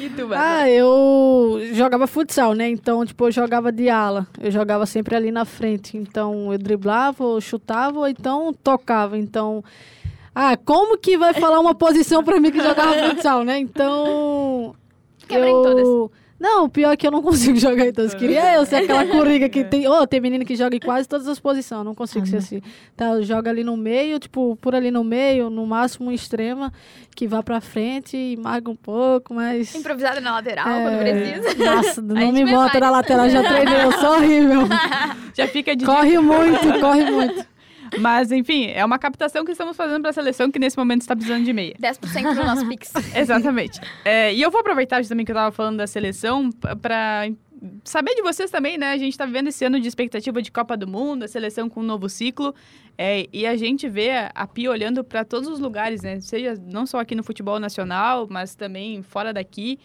[0.00, 0.40] E tu, Bárbara?
[0.62, 2.68] Ah, eu jogava futsal, né?
[2.68, 4.26] Então, tipo, eu jogava de ala.
[4.40, 5.96] Eu jogava sempre ali na frente.
[5.96, 9.16] Então, eu driblava, ou chutava, ou então tocava.
[9.16, 9.64] Então,
[10.34, 13.58] ah, como que vai falar uma posição pra mim que jogava futsal, né?
[13.58, 14.74] Então,
[15.28, 15.62] Quebra em eu...
[15.62, 16.24] todas.
[16.38, 18.12] Não, o pior é que eu não consigo jogar em todas.
[18.12, 19.88] Queria eu ser aquela coringa que tem...
[19.88, 21.84] Oh, tem menino que joga em quase todas as posições.
[21.84, 22.38] Não consigo Ah, ser não.
[22.38, 22.60] assim.
[22.94, 26.70] Tá, joga ali no meio, tipo, por ali no meio, no máximo extrema,
[27.16, 29.74] que vá pra frente e marca um pouco, mas...
[29.74, 31.64] Improvisada na lateral, É, quando precisa.
[31.64, 34.62] Nossa, não me bota na lateral, já treinei, eu sou horrível.
[35.32, 37.46] Já fica de corre muito, corre muito.
[37.98, 41.14] Mas, enfim, é uma captação que estamos fazendo para a seleção que nesse momento está
[41.14, 41.74] precisando de meia.
[41.80, 42.92] 10% do nosso Pix.
[43.14, 43.80] Exatamente.
[44.04, 47.28] É, e eu vou aproveitar justamente que eu estava falando da seleção para
[47.84, 48.92] saber de vocês também, né?
[48.92, 51.80] A gente está vivendo esse ano de expectativa de Copa do Mundo, a seleção com
[51.80, 52.54] um novo ciclo.
[52.96, 56.20] é, e a gente vê a, a Pia olhando para todos os lugares, né?
[56.20, 59.78] Seja não só aqui no futebol nacional, mas também fora daqui.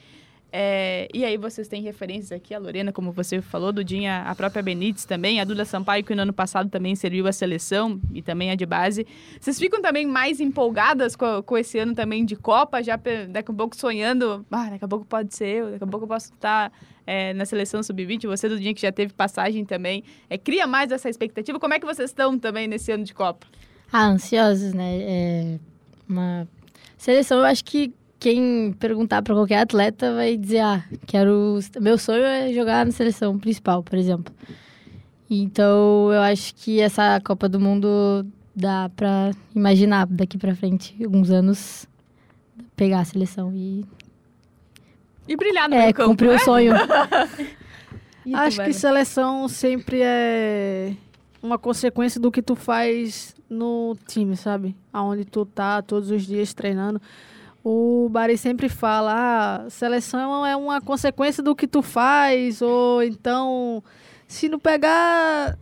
[0.51, 4.63] É, e aí vocês têm referências aqui, a Lorena, como você falou, Dudinha, a própria
[4.63, 8.49] Benítez também, a Duda Sampaio, que no ano passado também serviu a seleção e também
[8.49, 9.05] a de base.
[9.39, 12.95] Vocês ficam também mais empolgadas com, com esse ano também de Copa, já
[13.29, 16.09] daqui a pouco sonhando, ah, daqui a pouco pode ser eu, daqui a pouco eu
[16.09, 16.71] posso estar
[17.05, 21.09] é, na seleção sub-20, você, Dudinha, que já teve passagem também, é, cria mais essa
[21.09, 21.59] expectativa.
[21.59, 23.45] Como é que vocês estão também nesse ano de Copa?
[23.91, 24.99] Ah, ansiosos, né?
[25.01, 25.59] É
[26.07, 26.47] uma
[26.97, 31.57] seleção, eu acho que quem perguntar pra qualquer atleta vai dizer, ah, quero.
[31.79, 34.33] Meu sonho é jogar na seleção principal, por exemplo.
[35.29, 41.29] Então, eu acho que essa Copa do Mundo dá pra imaginar daqui pra frente, alguns
[41.29, 41.87] anos,
[42.75, 43.85] pegar a seleção e
[45.27, 46.35] E brilhar no é, campo, cumprir né?
[46.35, 46.73] o sonho.
[48.23, 50.93] Tu, Acho que seleção sempre é
[51.41, 54.75] uma consequência do que tu faz no time, sabe?
[54.91, 57.01] Aonde tu tá todos os dias treinando.
[57.63, 63.83] O Bari sempre fala, ah, seleção é uma consequência do que tu faz, ou então,
[64.27, 65.57] se não pegar,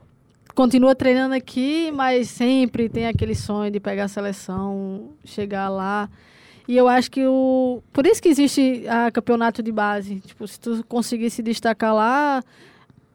[0.53, 6.09] continua treinando aqui, mas sempre tem aquele sonho de pegar a seleção, chegar lá.
[6.67, 7.81] E eu acho que o.
[7.93, 10.19] Por isso que existe a campeonato de base.
[10.19, 12.43] Tipo, se tu conseguir se destacar lá,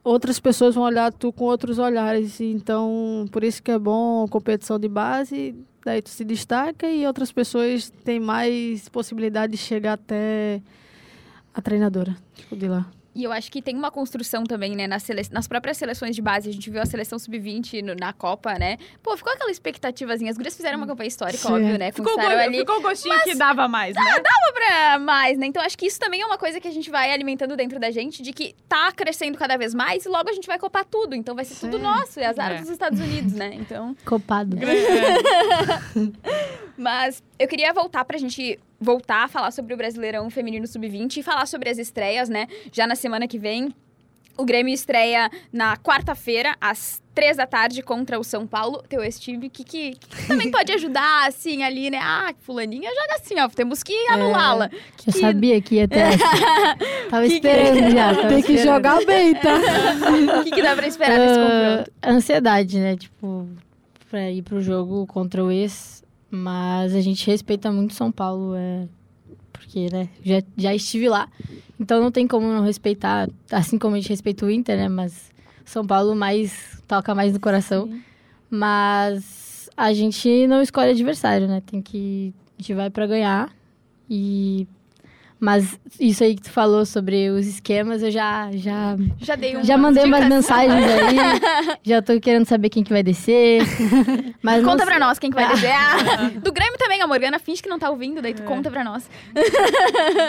[0.03, 2.41] outras pessoas vão olhar tu com outros olhares.
[2.41, 5.55] Então, por isso que é bom competição de base.
[5.85, 10.61] Daí tu se destaca e outras pessoas têm mais possibilidade de chegar até
[11.53, 12.85] a treinadora, tipo, de lá.
[13.15, 14.87] E eu acho que tem uma construção também, né?
[14.87, 15.21] Nas, sele...
[15.31, 16.49] nas próprias seleções de base.
[16.49, 18.77] A gente viu a seleção sub-20 no- na Copa, né?
[19.03, 20.31] Pô, ficou aquela expectativazinha.
[20.31, 21.53] As gurias fizeram uma campanha histórica, Sim.
[21.53, 21.91] óbvio, né?
[21.91, 24.01] Ficou, go- ali ficou o gostinho que dava mais, né?
[24.53, 25.45] pra mais, né?
[25.45, 27.91] Então acho que isso também é uma coisa que a gente vai alimentando dentro da
[27.91, 31.13] gente, de que tá crescendo cada vez mais e logo a gente vai copar tudo.
[31.15, 31.83] Então vai ser tudo Sim.
[31.83, 32.59] nosso, é azar É.
[32.61, 33.53] dos Estados Unidos, né?
[33.53, 33.95] Então.
[34.05, 34.57] Copado.
[36.77, 41.23] Mas eu queria voltar pra gente voltar a falar sobre o Brasileirão Feminino Sub-20 e
[41.23, 42.47] falar sobre as estreias, né?
[42.71, 43.73] Já na semana que vem.
[44.35, 48.81] O Grêmio estreia na quarta-feira, às três da tarde, contra o São Paulo.
[48.89, 51.99] Teu ex-time, que, que, que também pode ajudar, assim, ali, né?
[52.01, 53.47] Ah, fulaninha joga assim, ó.
[53.47, 54.69] Temos que anulá-la.
[54.97, 56.17] Que Eu que- sabia que ia ter essa.
[57.11, 58.15] Tava Que que- esperando já.
[58.15, 58.75] tava Tem que esperando.
[58.75, 59.53] jogar bem, tá?
[60.39, 61.91] O que, que dá pra esperar desse confronto?
[62.01, 62.97] Ah, ansiedade, né?
[62.97, 63.47] Tipo,
[64.09, 66.02] pra ir pro jogo contra o ex.
[66.35, 68.87] Mas a gente respeita muito São Paulo, é.
[69.51, 70.09] Porque, né?
[70.25, 71.29] Já, já estive lá.
[71.79, 73.29] Então não tem como não respeitar.
[73.51, 74.89] Assim como a gente respeita o Inter, né?
[74.89, 75.31] Mas
[75.63, 77.87] São Paulo mais toca mais no coração.
[78.49, 81.61] Mas a gente não escolhe adversário, né?
[81.63, 82.33] Tem que.
[82.57, 83.53] A gente vai pra ganhar.
[84.09, 84.67] E.
[85.43, 89.77] Mas isso aí que tu falou sobre os esquemas, eu já, já Já dei já
[89.77, 91.17] mandei umas mensagens aí.
[91.83, 93.61] já tô querendo saber quem que vai descer.
[94.41, 95.73] Mas Conta pra nós quem que vai dizer.
[95.73, 98.85] Ah, do Grêmio também, a Morgana finge que não tá ouvindo, daí tu conta pra
[98.85, 99.09] nós.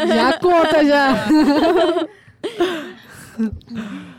[0.08, 1.28] Já conta, já.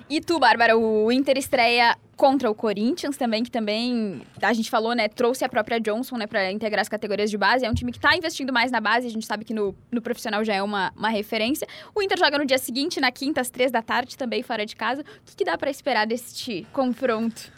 [0.10, 4.94] E tu, Bárbara, o Inter estreia contra o Corinthians também, que também, a gente falou,
[4.94, 7.65] né, trouxe a própria Johnson, né, para integrar as categorias de base.
[7.65, 10.02] É um time que tá investindo mais na base, a gente sabe que no, no
[10.02, 11.68] profissional já é uma, uma referência.
[11.94, 14.76] O Inter joga no dia seguinte, na quinta, às três da tarde, também fora de
[14.76, 15.02] casa.
[15.02, 17.52] O que, que dá para esperar deste confronto?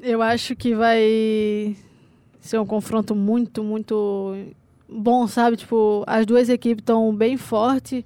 [0.00, 1.76] Eu acho que vai
[2.40, 4.34] ser um confronto muito, muito
[4.88, 5.56] bom, sabe?
[5.56, 8.02] Tipo, as duas equipes estão bem fortes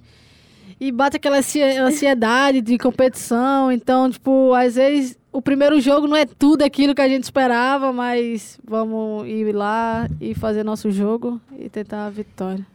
[0.83, 3.71] e bate aquela ansiedade de competição.
[3.71, 7.93] Então, tipo, às vezes o primeiro jogo não é tudo aquilo que a gente esperava,
[7.93, 12.67] mas vamos ir lá e fazer nosso jogo e tentar a vitória.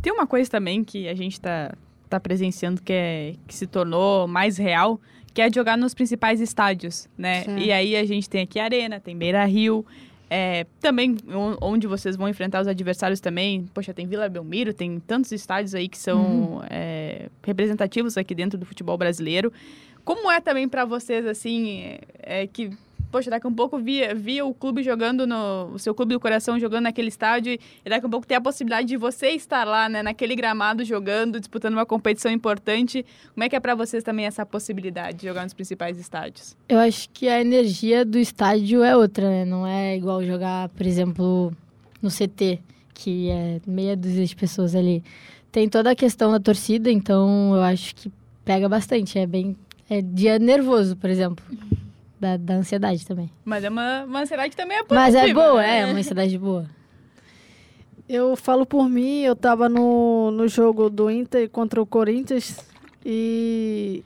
[0.00, 1.74] Tem uma coisa também que a gente está
[2.08, 5.00] tá presenciando que, é, que se tornou mais real,
[5.34, 7.42] que é jogar nos principais estádios, né?
[7.58, 9.84] E aí a gente tem aqui a Arena, tem Beira Rio,
[10.30, 11.16] é, também
[11.60, 15.88] onde vocês vão enfrentar os adversários também, poxa, tem Vila Belmiro, tem tantos estádios aí
[15.88, 16.60] que são uhum.
[16.68, 19.52] é, representativos aqui dentro do futebol brasileiro.
[20.04, 22.70] Como é também para vocês, assim, é, que
[23.10, 25.70] poxa, daqui a um pouco via, via o clube jogando no.
[25.74, 28.40] O seu clube do coração jogando naquele estádio e daqui a um pouco ter a
[28.40, 33.04] possibilidade de você estar lá, né, naquele gramado jogando, disputando uma competição importante.
[33.34, 36.56] Como é que é para vocês também essa possibilidade de jogar nos principais estádios?
[36.68, 39.44] Eu acho que a energia do estádio é outra, né?
[39.44, 41.52] Não é igual jogar, por exemplo,
[42.02, 42.60] no CT,
[42.94, 45.02] que é meia dúzia de pessoas ali.
[45.50, 48.12] Tem toda a questão da torcida, então eu acho que
[48.44, 49.18] pega bastante.
[49.18, 49.56] É bem.
[49.90, 51.42] É dia nervoso, por exemplo
[52.20, 53.30] da, da ansiedade também.
[53.44, 55.00] Mas é uma, uma ansiedade também é positiva.
[55.00, 55.80] Mas é boa, né?
[55.80, 56.66] é, uma ansiedade boa.
[58.08, 62.58] Eu falo por mim, eu tava no, no jogo do Inter contra o Corinthians
[63.04, 64.02] e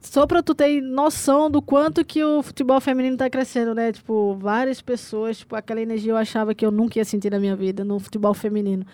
[0.00, 3.90] só pra tu ter noção do quanto que o futebol feminino tá crescendo, né?
[3.90, 7.56] Tipo, várias pessoas, tipo, aquela energia eu achava que eu nunca ia sentir na minha
[7.56, 8.86] vida no futebol feminino.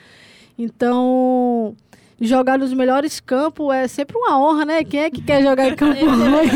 [0.59, 1.77] Então,
[2.21, 4.85] jogar nos melhores campos é sempre uma honra, né?
[4.85, 6.49] Quem é que quer jogar em campo ruim?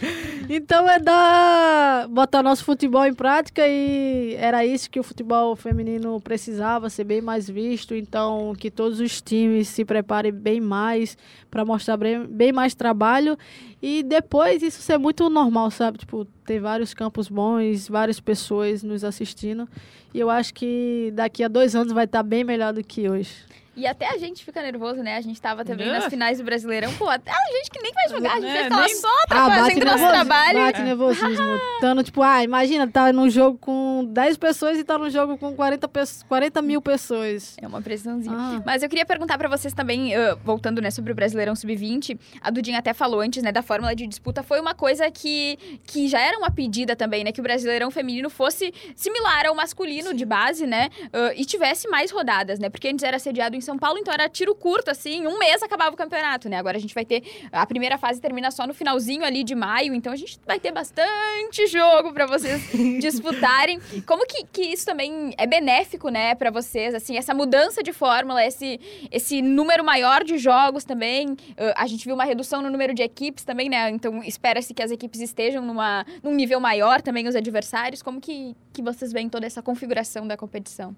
[0.52, 6.20] Então é dar botar nosso futebol em prática e era isso que o futebol feminino
[6.20, 7.94] precisava, ser bem mais visto.
[7.94, 11.16] Então que todos os times se preparem bem mais
[11.48, 13.38] para mostrar bem, bem mais trabalho
[13.80, 15.98] e depois isso ser muito normal, sabe?
[15.98, 19.68] Tipo, ter vários campos bons, várias pessoas nos assistindo.
[20.12, 23.30] E eu acho que daqui a dois anos vai estar bem melhor do que hoje.
[23.76, 25.16] E até a gente fica nervoso, né?
[25.16, 26.92] A gente tava também nas finais do Brasileirão.
[26.94, 28.94] Pô, até a gente que nem vai jogar, a gente vai nem...
[28.96, 30.58] só ah, fazendo nosso trabalho.
[30.58, 31.60] Bate nervosismo.
[31.80, 35.54] Tando, tipo, ah, imagina, tá num jogo com 10 pessoas e tá num jogo com
[35.54, 37.56] 40, pe 40 mil pessoas.
[37.60, 38.36] É uma pressãozinha.
[38.36, 38.62] Ah.
[38.66, 42.18] Mas eu queria perguntar pra vocês também, uh, voltando, né, sobre o Brasileirão Sub-20.
[42.40, 44.42] A Dudinha até falou antes, né, da fórmula de disputa.
[44.42, 47.32] Foi uma coisa que, que já era uma pedida também, né?
[47.32, 50.16] Que o Brasileirão Feminino fosse similar ao masculino Sim.
[50.16, 50.88] de base, né?
[51.04, 52.68] Uh, e tivesse mais rodadas, né?
[52.68, 55.94] Porque antes era sediado em São Paulo, então era tiro curto, assim, um mês acabava
[55.94, 56.56] o campeonato, né?
[56.56, 57.22] Agora a gente vai ter.
[57.52, 60.72] A primeira fase termina só no finalzinho ali de maio, então a gente vai ter
[60.72, 62.62] bastante jogo para vocês
[63.00, 63.80] disputarem.
[64.06, 66.94] Como que, que isso também é benéfico, né, para vocês?
[66.94, 71.30] Assim, essa mudança de fórmula, esse, esse número maior de jogos também.
[71.30, 71.36] Uh,
[71.76, 73.90] a gente viu uma redução no número de equipes também, né?
[73.90, 78.02] Então espera-se que as equipes estejam numa, num nível maior também, os adversários.
[78.02, 80.94] Como que, que vocês veem toda essa configuração da competição?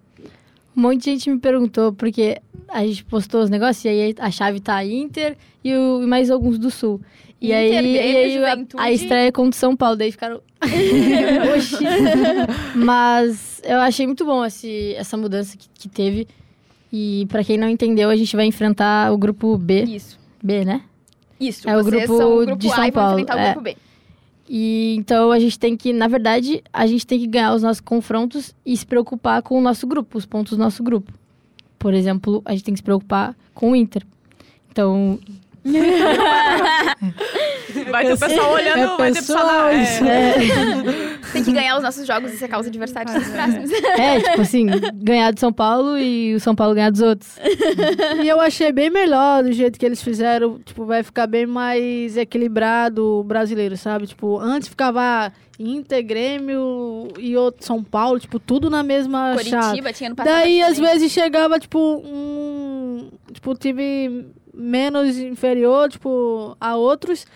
[0.76, 4.30] Um monte de gente me perguntou, porque a gente postou os negócios, e aí a
[4.30, 7.00] chave tá Inter e, o, e mais alguns do Sul.
[7.40, 10.40] E Inter, aí, e aí a, a, estreia é contra São Paulo, daí ficaram.
[12.74, 16.26] Mas eu achei muito bom esse, essa mudança que, que teve.
[16.92, 19.82] E para quem não entendeu, a gente vai enfrentar o grupo B.
[19.82, 20.18] Isso.
[20.42, 20.82] B, né?
[21.40, 21.68] Isso.
[21.68, 23.20] É o grupo, o grupo de São a Paulo.
[23.20, 23.72] enfrentar o grupo é.
[23.72, 23.76] B.
[24.54, 27.80] E então a gente tem que, na verdade, a gente tem que ganhar os nossos
[27.80, 31.10] confrontos e se preocupar com o nosso grupo, os pontos do nosso grupo.
[31.78, 34.02] Por exemplo, a gente tem que se preocupar com o Inter.
[34.70, 35.18] Então.
[37.90, 39.68] vai ter o pessoal olhando, é vai ter o pessoal.
[39.68, 39.84] É.
[40.06, 41.08] É.
[41.32, 43.72] Tem que ganhar os nossos jogos e secar os adversários dos próximos.
[43.72, 47.38] É, tipo assim, ganhar do São Paulo e o São Paulo ganhar dos outros.
[48.22, 50.58] E eu achei bem melhor do jeito que eles fizeram.
[50.58, 54.06] Tipo, vai ficar bem mais equilibrado o brasileiro, sabe?
[54.06, 59.92] Tipo, antes ficava Inter, Grêmio e outro São Paulo, tipo, tudo na mesma Curitiba, chave.
[59.92, 60.34] tinha no passado.
[60.34, 63.10] Daí, às vezes, chegava, tipo, um...
[63.32, 67.26] Tipo, time menos inferior, tipo, a outros.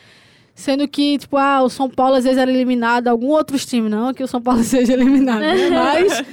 [0.57, 4.15] Sendo que, tipo, ah, o São Paulo às vezes era eliminado, algum outro time, não
[4.15, 5.69] que o São Paulo seja eliminado, né?
[5.69, 6.25] mas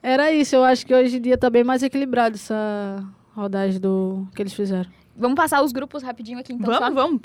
[0.00, 0.54] era isso.
[0.54, 4.52] Eu acho que hoje em dia tá bem mais equilibrado essa rodagem do que eles
[4.52, 4.88] fizeram.
[5.16, 6.72] Vamos passar os grupos rapidinho aqui, então.
[6.72, 6.94] Vamos, só?
[6.94, 7.20] vamos.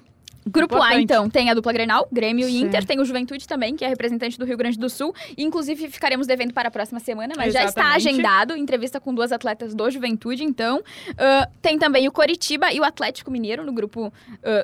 [0.45, 0.97] Grupo Importante.
[0.97, 2.57] A, então, tem a dupla Grenal, Grêmio Sim.
[2.57, 5.13] e Inter, tem o Juventude também, que é representante do Rio Grande do Sul.
[5.37, 7.75] Inclusive, ficaremos devendo para a próxima semana, mas Exatamente.
[7.75, 10.79] já está agendado, entrevista com duas atletas do Juventude, então.
[10.79, 14.11] Uh, tem também o Coritiba e o Atlético Mineiro no grupo uh,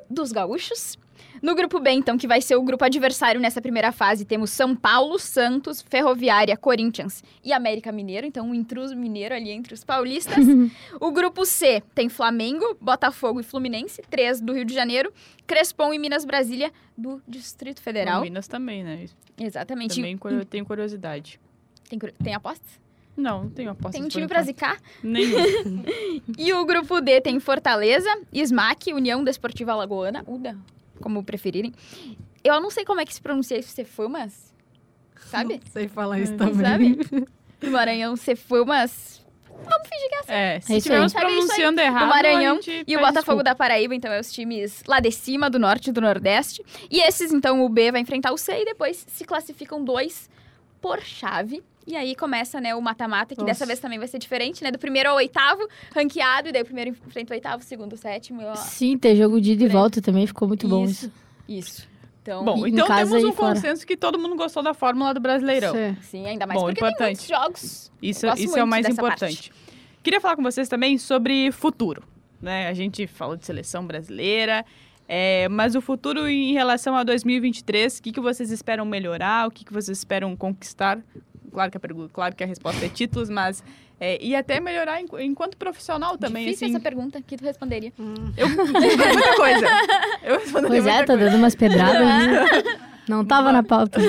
[0.09, 0.97] dos gaúchos.
[1.41, 4.75] No grupo B, então, que vai ser o grupo adversário nessa primeira fase, temos São
[4.75, 8.25] Paulo, Santos, Ferroviária, Corinthians e América Mineiro.
[8.27, 10.45] Então, um intruso mineiro ali entre os paulistas.
[10.99, 15.11] o grupo C tem Flamengo, Botafogo e Fluminense, três do Rio de Janeiro.
[15.47, 18.19] Crespon e Minas Brasília, do Distrito Federal.
[18.19, 19.05] O Minas também, né?
[19.39, 19.95] Exatamente.
[19.95, 21.39] Também cu- tenho curiosidade.
[21.89, 22.79] Tem, tem apostas?
[23.17, 23.97] Não, não tenho aposta.
[23.97, 24.77] Tem um time pra zicar?
[25.03, 25.83] Nenhum.
[26.37, 30.55] E o grupo D tem Fortaleza, SMAC, União Desportiva Alagoana, UDA,
[30.99, 31.73] como preferirem.
[32.43, 34.53] Eu não sei como é que se pronuncia isso, Cefumas,
[35.27, 35.59] sabe?
[35.71, 36.97] Sei falar isso Não também.
[37.03, 37.27] Sabe?
[37.59, 39.19] Do Maranhão, Cefumas.
[40.27, 40.77] É, se É isso aí.
[40.77, 41.45] estivermos Sabe isso aí?
[41.45, 43.43] pronunciando errado, O Maranhão a gente E o Botafogo desculpa.
[43.43, 46.63] da Paraíba, então, é os times lá de cima, do norte e do nordeste.
[46.89, 50.29] E esses, então, o B vai enfrentar o C e depois se classificam dois
[50.79, 51.61] por chave.
[51.87, 53.65] E aí começa, né, o mata-mata, que dessa Nossa.
[53.65, 54.71] vez também vai ser diferente, né?
[54.71, 57.97] Do primeiro ao oitavo, ranqueado, e daí o primeiro enfrenta o oitavo, o segundo o
[57.97, 58.41] sétimo.
[58.41, 61.11] e ó, Sim, ter jogo de ida e volta também ficou muito bom Isso.
[61.47, 61.69] isso.
[61.81, 61.89] Isso.
[62.21, 63.55] Então, Bom, então temos um fora.
[63.55, 65.73] consenso que todo mundo gostou da fórmula do Brasileirão.
[65.73, 65.97] Sim.
[66.01, 66.97] sim, ainda mais Bom, porque importante.
[66.97, 67.91] tem muitos jogos.
[68.01, 69.51] Isso, isso é o mais dessa importante.
[70.03, 72.03] Queria falar com vocês também sobre futuro.
[72.39, 72.67] Né?
[72.67, 74.63] A gente falou de seleção brasileira,
[75.07, 79.51] é, mas o futuro em relação a 2023, o que, que vocês esperam melhorar, o
[79.51, 80.99] que, que vocês esperam conquistar?
[81.51, 83.63] Claro que a, pergu- claro que a resposta é títulos, mas...
[83.99, 86.75] é, e até melhorar enqu- enquanto profissional também, Difícil assim.
[86.75, 87.91] essa pergunta, que tu responderia.
[88.37, 89.67] Eu muita coisa.
[90.23, 91.25] Eu responderia Pois é, tá coisa.
[91.25, 92.01] dando umas pedradas.
[92.01, 92.45] né?
[93.07, 93.99] Não tava na pauta.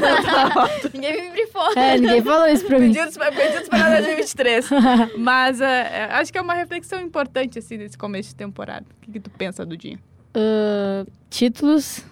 [0.93, 1.73] Ninguém me brifou.
[1.75, 2.93] É, ninguém falou isso pra mim.
[2.93, 4.69] Pedidos, pedidos para 2023.
[5.17, 8.85] Mas é, acho que é uma reflexão importante, assim, nesse começo de temporada.
[8.99, 9.99] O que, que tu pensa, Dudinha?
[10.35, 12.05] Ah, títulos,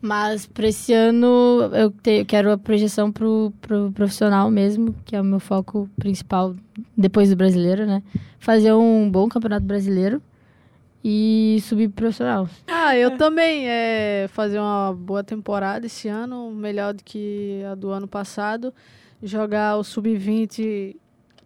[0.00, 5.20] mas pra esse ano eu te- quero a projeção pro, pro profissional mesmo, que é
[5.20, 6.54] o meu foco principal
[6.96, 8.02] depois do brasileiro, né?
[8.38, 10.22] Fazer um bom campeonato brasileiro
[11.04, 12.48] e subir pro profissional.
[12.66, 13.68] Ah, eu também.
[13.68, 18.72] É, fazer uma boa temporada esse ano, melhor do que a do ano passado.
[19.22, 20.96] Jogar o Sub-20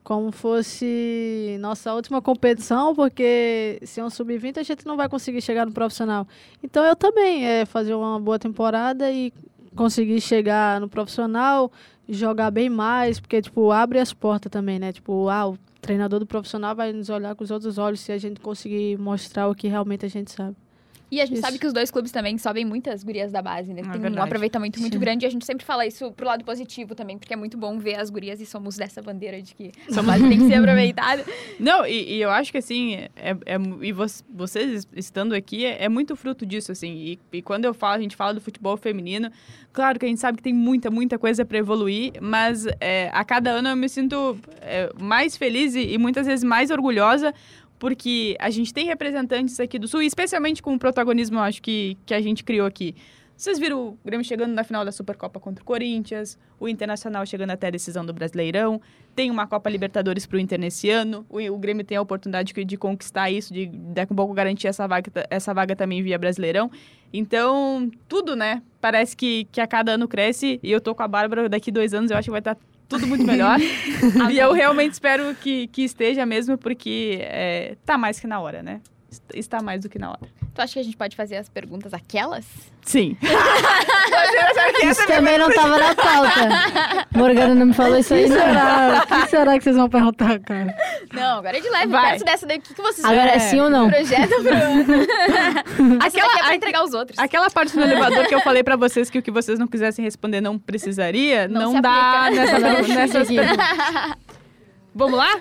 [0.02, 5.40] como fosse nossa última competição, porque se é um Sub-20 a gente não vai conseguir
[5.40, 6.26] chegar no profissional.
[6.62, 9.32] Então eu também, é fazer uma boa temporada e
[9.76, 11.70] conseguir chegar no profissional,
[12.08, 14.92] jogar bem mais, porque, tipo, abre as portas também, né?
[14.92, 18.18] Tipo, ah, o treinador do profissional vai nos olhar com os outros olhos se a
[18.18, 20.56] gente conseguir mostrar o que realmente a gente sabe.
[21.12, 21.42] E a gente Isso.
[21.46, 23.82] sabe que os dois clubes também sobem muitas gurias da base, né?
[23.82, 24.98] É Tem um aproveitamento muito Sim.
[24.98, 27.78] grande e a gente sempre fala isso pro lado positivo também, porque é muito bom
[27.78, 31.22] ver as gurias e somos dessa bandeira de que a base tem que ser aproveitada.
[31.60, 35.84] Não, e, e eu acho que, assim, é, é- e vo- vocês estando aqui, é,
[35.84, 36.94] é muito fruto disso, assim.
[36.94, 39.30] E, e quando eu falo, a gente fala do futebol feminino,
[39.70, 43.22] claro que a gente sabe que tem muita, muita coisa para evoluir, mas é, a
[43.22, 47.34] cada ano eu me sinto é, mais feliz e, e muitas vezes mais orgulhosa
[47.82, 52.14] porque a gente tem representantes aqui do Sul, especialmente com o protagonismo, acho, que, que
[52.14, 52.94] a gente criou aqui.
[53.36, 57.50] Vocês viram o Grêmio chegando na final da Supercopa contra o Corinthians, o Internacional chegando
[57.50, 58.80] até a decisão do Brasileirão,
[59.16, 62.52] tem uma Copa Libertadores para o Inter nesse ano, o, o Grêmio tem a oportunidade
[62.52, 66.16] de, de conquistar isso, de daqui a pouco garantir essa vaga, essa vaga também via
[66.16, 66.70] Brasileirão.
[67.12, 68.62] Então, tudo, né?
[68.80, 71.92] Parece que, que a cada ano cresce, e eu tô com a Bárbara daqui dois
[71.92, 72.56] anos, eu acho que vai estar
[72.92, 73.58] tudo muito melhor.
[74.30, 78.62] e eu realmente espero que, que esteja mesmo, porque é, tá mais que na hora,
[78.62, 78.80] né?
[79.12, 80.20] Est- Está mais do que na hora.
[80.54, 82.44] Tu acha que a gente pode fazer as perguntas aquelas?
[82.82, 83.16] Sim.
[84.82, 87.06] Isso também não tava na pauta.
[87.14, 88.36] Morgana não me falou isso aí, não.
[88.36, 90.74] será, o que será que vocês vão perguntar, cara?
[91.12, 91.86] Não, agora é de leve.
[91.88, 92.10] Vai.
[92.12, 93.88] Perto dessa daí, o que, que vocês Agora é sim ou não?
[93.88, 94.52] projetam pro?
[96.04, 97.18] Aquela é pra entregar os outros.
[97.18, 100.04] Aquela parte do elevador que eu falei pra vocês que o que vocês não quisessem
[100.04, 102.44] responder não precisaria, Não não, dá aplica.
[102.46, 104.16] nessa, nessas perguntas.
[104.94, 105.40] Vamos lá?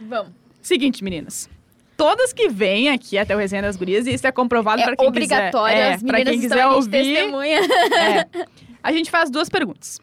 [0.00, 0.32] Vamos.
[0.62, 1.48] Seguinte, meninas.
[2.00, 4.96] Todas que vêm aqui até o Resenha das Gurias, e isso é comprovado É para
[4.96, 5.92] quem obrigatório, quiser.
[5.94, 6.90] as é, pra meninas quem quiser ouvir.
[6.90, 7.58] testemunha.
[7.60, 8.26] é.
[8.82, 10.00] A gente faz duas perguntas.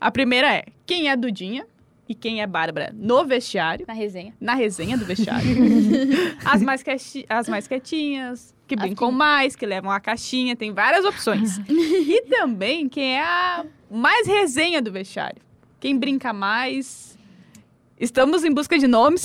[0.00, 1.64] A primeira é: quem é Dudinha
[2.08, 3.84] e quem é Bárbara no vestiário?
[3.86, 4.34] Na resenha.
[4.40, 5.46] na resenha do vestiário.
[6.44, 10.56] as, mais quieti- as mais quietinhas, que As brincam que- mais, que levam a caixinha,
[10.56, 11.58] tem várias opções.
[11.70, 15.40] e também quem é a mais resenha do vestiário.
[15.78, 17.16] Quem brinca mais.
[18.00, 19.24] Estamos em busca de nomes.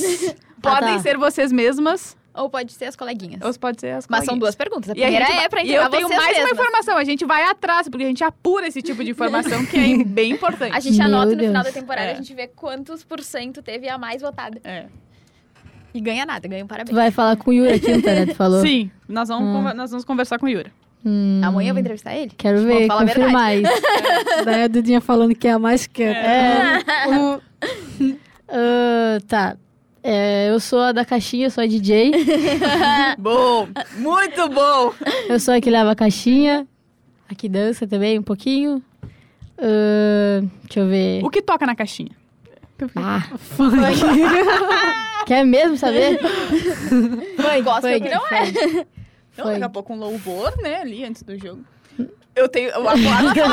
[0.64, 1.00] Podem tá.
[1.00, 3.42] ser vocês mesmas, Ou pode ser as coleguinhas.
[3.44, 4.40] ou pode ser as Mas são coleguinhas.
[4.40, 4.90] duas perguntas.
[4.90, 6.44] A E a primeira gente é vai- pra E entregar eu tenho vocês mais uma
[6.46, 6.60] mesmas.
[6.60, 6.98] informação.
[6.98, 10.32] A gente vai atrás, porque a gente apura esse tipo de informação que é bem
[10.32, 10.76] importante.
[10.76, 11.74] A gente Meu anota no final da Deus.
[11.76, 12.12] temporada, É.
[12.14, 14.60] a gente vê quantos por cento teve a mais votada.
[14.64, 14.86] É.
[15.94, 16.96] E ganha nada, ganha um Tu parabéns.
[16.96, 18.26] vai falar com o Yura Quinta, né?
[18.26, 18.62] Tu falou.
[18.62, 19.76] Sim, nós vamos, Hum.
[19.76, 20.72] nós vamos conversar com o Yura.
[21.06, 22.32] Hum, Amanhã eu vou entrevistar ele.
[22.36, 23.72] Quero ver, falar a confirmar isso.
[24.46, 26.18] Daí a Dudinha falando que é a mais quieta.
[26.18, 26.80] É.
[28.56, 29.58] Ah, tá.
[30.04, 32.12] É, eu sou a da caixinha, sou a DJ.
[33.18, 34.94] bom, muito bom.
[35.30, 36.68] Eu sou a que leva a caixinha.
[37.30, 38.84] Aqui dança também um pouquinho.
[39.58, 41.24] Ahn, deixa eu ver.
[41.24, 42.12] O que toca na caixinha?
[42.96, 43.78] Ah, Funk.
[45.26, 46.20] quer mesmo saber?
[47.64, 48.86] Gospel que não é.
[49.32, 51.64] Então, daqui a pouco um louvor, né, ali antes do jogo.
[52.36, 52.70] Eu tenho.
[52.76, 53.48] A boate, a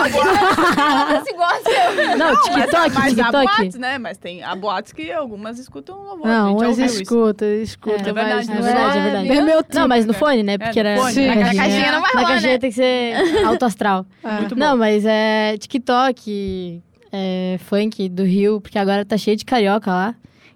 [1.34, 1.70] boate.
[2.16, 3.32] Não, mas, TikTok, mas há TikTok.
[3.56, 3.98] boates, né?
[3.98, 6.26] Mas tem há boates que algumas escutam louvor.
[6.26, 7.02] Não, a umas isso.
[7.02, 9.42] escuta, escuta, É, é verdade, é não verdade, é verdade.
[9.42, 9.74] meu tipo.
[9.74, 10.54] Não, mas no fone, né?
[10.54, 10.96] É, Porque era.
[10.96, 11.26] fone.
[11.26, 12.58] Na Na caixinha, caixinha não vai Na rolar, caixinha né?
[12.58, 13.14] tem que ser
[13.44, 14.06] alto astral.
[14.24, 14.32] É.
[14.38, 14.60] Muito bom.
[14.60, 20.14] Não, mas é TikTok, é funk do Rio, porque agora tá cheio de carioca lá.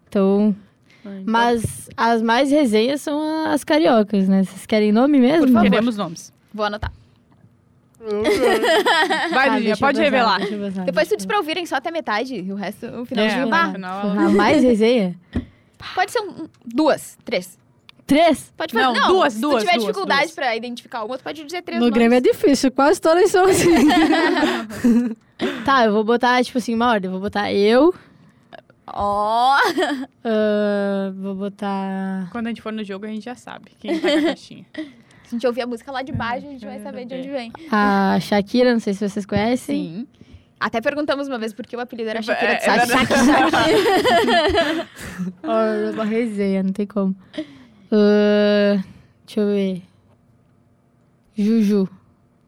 [0.08, 0.54] Então.
[1.26, 3.20] Mas as mais resenhas são
[3.52, 4.42] as cariocas, né?
[4.44, 5.46] Vocês querem nome mesmo?
[5.46, 5.70] Por favor.
[5.70, 6.32] Queremos nomes.
[6.52, 6.90] Vou anotar.
[9.32, 10.40] Vai, Ah, Dudinha, deixa eu pode revelar.
[10.84, 13.50] Depois tu diz pra ouvirem só até metade, e o resto, o final É, de
[13.50, 15.14] bah, final, mais resenha?
[15.94, 17.58] Pode ser um, duas, três.
[18.06, 18.52] Três?
[18.56, 18.84] Pode fazer.
[18.84, 20.34] Não, Não, duas, se duas, tu tiver duas, dificuldade duas.
[20.34, 21.94] pra identificar uma, tu pode dizer três No nomes.
[21.94, 23.70] Grêmio é difícil, quase todas são assim.
[25.64, 27.08] Tá, eu vou botar, tipo assim, uma ordem.
[27.08, 27.92] Eu vou botar eu.
[28.86, 29.56] Ó!
[30.24, 32.28] ah, vou botar.
[32.30, 34.64] Quando a gente for no jogo, a gente já sabe quem tá com a caixinha.
[35.24, 37.28] Se a gente ouvir a música lá de baixo, a gente vai saber de onde
[37.28, 37.50] vem.
[37.70, 39.76] A Shakira, não sei se vocês conhecem.
[39.98, 40.06] Sim.
[40.60, 42.52] Até perguntamos uma vez por que o apelido era É, Shakira.
[42.52, 42.86] é sabe?
[42.86, 43.74] verdade.
[45.42, 47.14] Olha, uma resenha, não tem como.
[47.90, 48.82] Ah,
[49.26, 49.82] deixa eu ver.
[51.36, 51.88] Juju.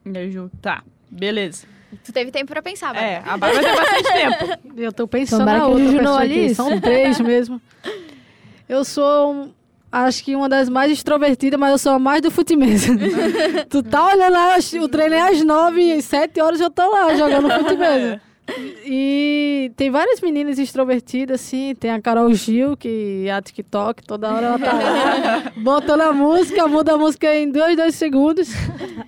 [0.05, 0.51] Eu juro.
[0.63, 1.67] Tá, beleza.
[2.05, 3.07] tu teve tempo pra pensar, Bárbara.
[3.13, 4.81] É, a Bárbara tem bastante tempo.
[4.81, 6.55] Eu tô pensando Tomara na outra Juju pessoa aqui.
[6.55, 7.61] São três mesmo.
[8.69, 9.53] Eu sou, um-
[9.91, 12.93] acho que uma das mais extrovertidas, mas eu sou a mais do futimesa.
[13.69, 17.15] tu tá olhando lá, o treino é às nove e sete horas eu tô lá
[17.15, 18.21] jogando futimesa.
[18.85, 21.75] E tem várias meninas extrovertidas, assim.
[21.75, 25.53] Tem a Carol Gil, que é a TikTok, toda hora ela tá lá.
[25.59, 28.49] Botando a música, muda a música em dois, dois segundos.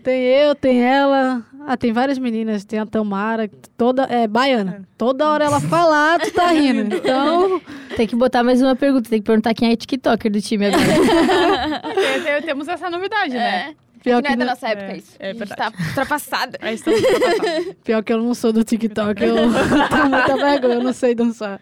[0.02, 1.42] Tem eu, tem ela.
[1.66, 2.64] Ah, tem várias meninas.
[2.64, 4.82] Tem a Tamara, toda, é baiana.
[4.96, 6.96] Toda hora ela falar, tu tá rindo.
[6.96, 7.60] Então,
[7.96, 9.08] Tem que botar mais uma pergunta.
[9.08, 10.82] Tem que perguntar quem é TikToker do time agora.
[11.94, 13.70] Tem- tem- Temos essa novidade, né?
[13.70, 13.87] É.
[14.08, 15.12] pior que não é da nossa época é, isso.
[15.18, 15.76] é a gente verdade.
[15.76, 16.58] tá ultrapassada.
[16.72, 17.74] Estamos ultrapassados.
[17.84, 19.22] pior que eu não sou do TikTok.
[19.22, 19.34] Eu
[19.90, 21.60] tenho muita vergonha, eu não sei dançar.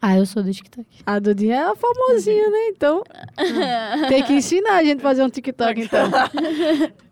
[0.00, 0.86] ah, eu sou do TikTok.
[1.06, 2.68] A Dudinha é a famosinha, né?
[2.68, 3.02] Então,
[4.08, 6.10] tem que ensinar a gente a fazer um TikTok, então.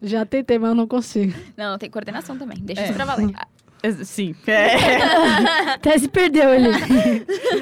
[0.02, 1.32] Já tentei, mas eu não consigo.
[1.56, 2.58] Não, tem coordenação também.
[2.60, 2.84] Deixa É.
[2.86, 3.34] isso pra valer.
[3.82, 4.34] É, Sim.
[4.46, 4.74] É.
[5.72, 6.68] Até se perdeu ali.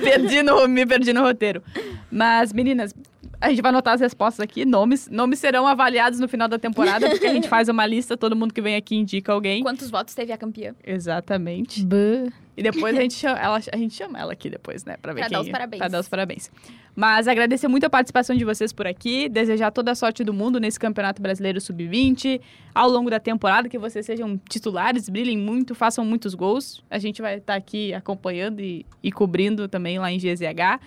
[0.03, 1.63] perdi no, me perdi no roteiro.
[2.11, 2.93] Mas, meninas,
[3.41, 4.65] a gente vai anotar as respostas aqui.
[4.65, 8.35] Nomes, nomes serão avaliados no final da temporada, porque a gente faz uma lista, todo
[8.35, 9.63] mundo que vem aqui indica alguém.
[9.63, 10.75] Quantos votos teve a campeã?
[10.85, 11.85] Exatamente.
[11.85, 12.29] Bã.
[12.57, 14.97] E depois a gente chama ela, a gente chama ela aqui depois, né?
[15.01, 15.79] Pra ver Pra quem dar os parabéns.
[15.79, 16.51] Pra dar os parabéns.
[16.97, 20.59] Mas agradecer muito a participação de vocês por aqui, desejar toda a sorte do mundo
[20.59, 22.41] nesse Campeonato Brasileiro Sub-20,
[22.75, 26.83] ao longo da temporada, que vocês sejam titulares, brilhem muito, façam muitos gols.
[26.91, 30.81] A gente vai estar aqui acompanhando e, e cobrindo também lá em GZH.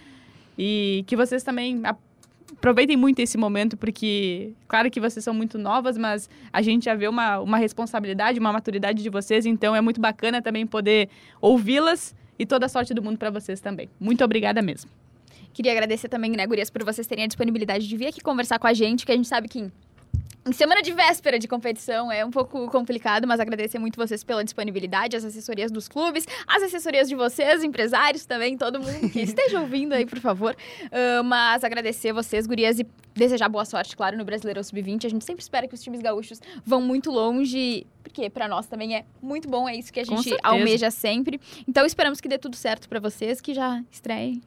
[0.57, 1.95] E que vocês também a-
[2.53, 6.95] aproveitem muito esse momento, porque, claro que vocês são muito novas, mas a gente já
[6.95, 12.15] vê uma, uma responsabilidade, uma maturidade de vocês, então é muito bacana também poder ouvi-las
[12.37, 13.89] e toda a sorte do mundo para vocês também.
[13.99, 14.89] Muito obrigada mesmo.
[15.53, 18.67] Queria agradecer também, né, Gurias, por vocês terem a disponibilidade de vir aqui conversar com
[18.67, 19.69] a gente, que a gente sabe que
[20.13, 24.23] em- em semana de véspera de competição é um pouco complicado, mas agradecer muito vocês
[24.23, 29.19] pela disponibilidade, as assessorias dos clubes, as assessorias de vocês, empresários também, todo mundo que
[29.21, 30.55] esteja ouvindo aí, por favor.
[30.91, 35.05] Ah, mas agradecer vocês, Gurias, e desejar boa sorte, claro, no Brasileirão Sub-20.
[35.05, 38.95] A gente sempre espera que os times gaúchos vão muito longe, porque para nós também
[38.95, 41.39] é muito bom, é isso que a gente almeja sempre.
[41.67, 44.41] Então esperamos que dê tudo certo para vocês, que já estreiem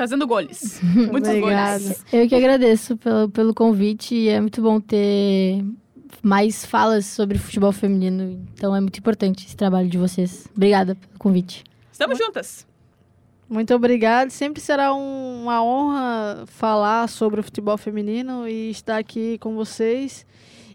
[0.00, 0.80] Fazendo goles.
[0.96, 1.78] Muitos Obrigada.
[1.78, 2.04] goles.
[2.10, 4.14] Eu que agradeço pelo, pelo convite.
[4.14, 5.62] e É muito bom ter
[6.22, 8.42] mais falas sobre futebol feminino.
[8.54, 10.48] Então é muito importante esse trabalho de vocês.
[10.56, 11.64] Obrigada pelo convite.
[11.92, 12.66] Estamos juntas.
[13.46, 14.30] Muito obrigado.
[14.30, 20.24] Sempre será um- uma honra falar sobre o futebol feminino e estar aqui com vocês.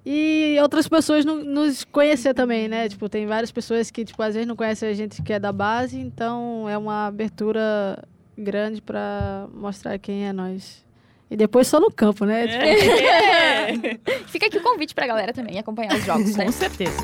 [0.06, 2.88] E outras pessoas no- nos conhecer também, né?
[2.88, 5.52] Tipo, tem várias pessoas que, tipo, às vezes não conhecem a gente que é da
[5.52, 7.98] base, então é uma abertura
[8.38, 10.84] grande para mostrar quem é nós.
[11.30, 12.48] E depois só no campo, né?
[12.48, 13.98] Tipo, É.
[14.28, 16.46] Fica aqui o convite pra galera também acompanhar os jogos, né?
[16.46, 16.98] Com certeza.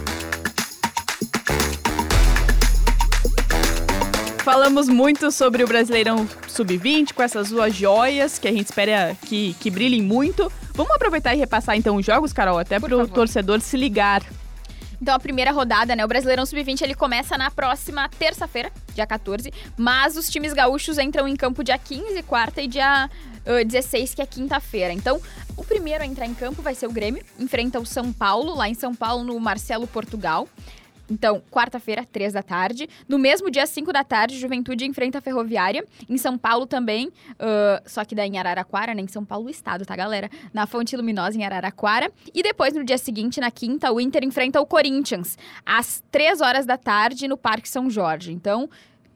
[4.43, 9.55] Falamos muito sobre o Brasileirão Sub-20, com essas duas joias, que a gente espera que,
[9.59, 10.51] que brilhem muito.
[10.73, 13.13] Vamos aproveitar e repassar então os jogos, Carol, até Por para o favor.
[13.13, 14.23] torcedor se ligar.
[15.01, 16.05] Então a primeira rodada, né?
[16.05, 19.51] O Brasileirão Sub-20 ele começa na próxima terça-feira, dia 14.
[19.75, 23.09] Mas os times gaúchos entram em campo dia 15, quarta, e dia
[23.45, 24.93] uh, 16, que é quinta-feira.
[24.93, 25.19] Então,
[25.57, 28.69] o primeiro a entrar em campo vai ser o Grêmio, enfrenta o São Paulo, lá
[28.69, 30.47] em São Paulo, no Marcelo Portugal.
[31.11, 32.87] Então, quarta-feira, três da tarde.
[33.05, 35.85] No mesmo dia, cinco da tarde, Juventude enfrenta a Ferroviária.
[36.09, 39.01] Em São Paulo também, uh, só que daí em Araraquara, né?
[39.01, 40.29] Em São Paulo, Estado, tá, galera?
[40.53, 42.09] Na Fonte Luminosa, em Araraquara.
[42.33, 45.37] E depois, no dia seguinte, na quinta, o Inter enfrenta o Corinthians.
[45.65, 48.31] Às três horas da tarde, no Parque São Jorge.
[48.31, 48.69] Então,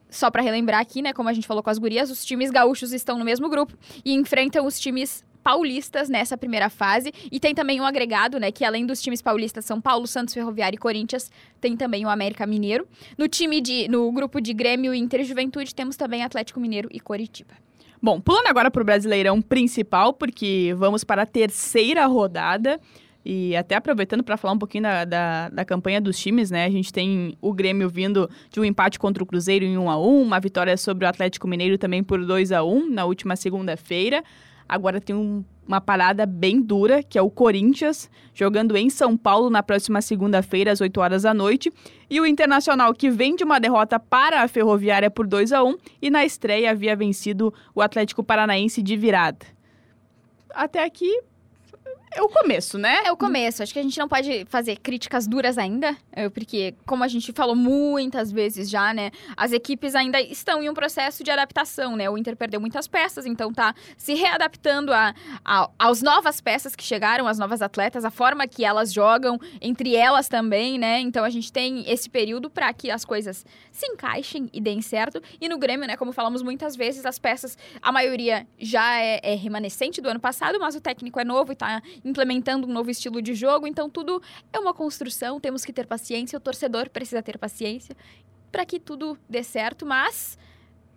[0.09, 2.91] só para relembrar aqui, né, como a gente falou com as gurias, os times gaúchos
[2.91, 3.73] estão no mesmo grupo
[4.03, 7.13] e enfrentam os times paulistas nessa primeira fase.
[7.31, 8.51] E tem também um agregado, né?
[8.51, 11.29] Que além dos times paulistas São Paulo, Santos, Ferroviário e Corinthians,
[11.61, 12.87] tem também o América Mineiro.
[13.15, 13.87] No time de.
[13.87, 17.53] No grupo de Grêmio e Inter Juventude, temos também Atlético Mineiro e Coritiba.
[18.01, 22.79] Bom, pulando agora para o Brasileirão principal, porque vamos para a terceira rodada.
[23.23, 26.65] E até aproveitando para falar um pouquinho da, da, da, campanha dos times, né?
[26.65, 29.97] A gente tem o Grêmio vindo de um empate contra o Cruzeiro em 1 a
[29.99, 34.23] 1 uma vitória sobre o Atlético Mineiro também por 2 a 1 na última segunda-feira.
[34.67, 39.49] Agora tem um, uma parada bem dura, que é o Corinthians, jogando em São Paulo
[39.49, 41.71] na próxima segunda-feira, às 8 horas da noite.
[42.09, 45.77] E o Internacional, que vem de uma derrota para a Ferroviária por 2 a 1
[46.01, 49.45] e na estreia havia vencido o Atlético Paranaense de virada.
[50.49, 51.21] Até aqui,
[52.15, 53.01] é o começo, né?
[53.03, 53.61] É o começo.
[53.61, 57.33] Acho que a gente não pode fazer críticas duras ainda, é, porque, como a gente
[57.33, 59.11] falou muitas vezes já, né?
[59.35, 62.09] As equipes ainda estão em um processo de adaptação, né?
[62.09, 65.13] O Inter perdeu muitas peças, então tá se readaptando a,
[65.43, 69.93] a, aos novas peças que chegaram, as novas atletas, a forma que elas jogam, entre
[69.93, 71.01] elas também, né?
[71.01, 75.21] Então a gente tem esse período para que as coisas se encaixem e deem certo.
[75.41, 75.97] E no Grêmio, né?
[75.97, 80.57] Como falamos muitas vezes, as peças, a maioria já é, é remanescente do ano passado,
[80.61, 83.65] mas o técnico é novo e tá implementando um novo estilo de jogo.
[83.65, 84.21] Então, tudo
[84.53, 87.97] é uma construção, temos que ter paciência, o torcedor precisa ter paciência
[88.51, 90.37] para que tudo dê certo, mas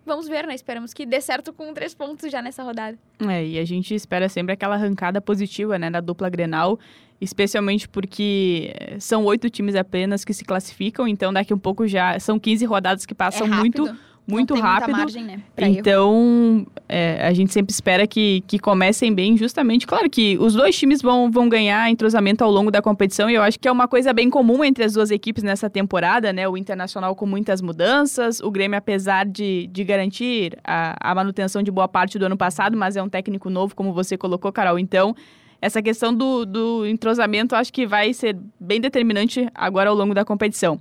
[0.05, 0.55] vamos ver, né?
[0.55, 2.97] Esperamos que dê certo com três pontos já nessa rodada.
[3.19, 6.79] É, e a gente espera sempre aquela arrancada positiva, né, da dupla Grenal,
[7.19, 12.17] especialmente porque eh, são oito times apenas que se classificam, então daqui um pouco já
[12.19, 13.93] são 15 rodadas que passam é muito
[14.29, 14.91] muito rápido.
[14.91, 19.85] Margem, né, então, é, a gente sempre espera que, que comecem bem, justamente.
[19.85, 23.41] Claro que os dois times vão, vão ganhar entrosamento ao longo da competição, e eu
[23.41, 26.47] acho que é uma coisa bem comum entre as duas equipes nessa temporada, né?
[26.47, 31.71] O Internacional com muitas mudanças, o Grêmio, apesar de, de garantir a, a manutenção de
[31.71, 34.77] boa parte do ano passado, mas é um técnico novo, como você colocou, Carol.
[34.79, 35.15] Então,
[35.61, 40.23] essa questão do, do entrosamento acho que vai ser bem determinante agora ao longo da
[40.23, 40.79] competição.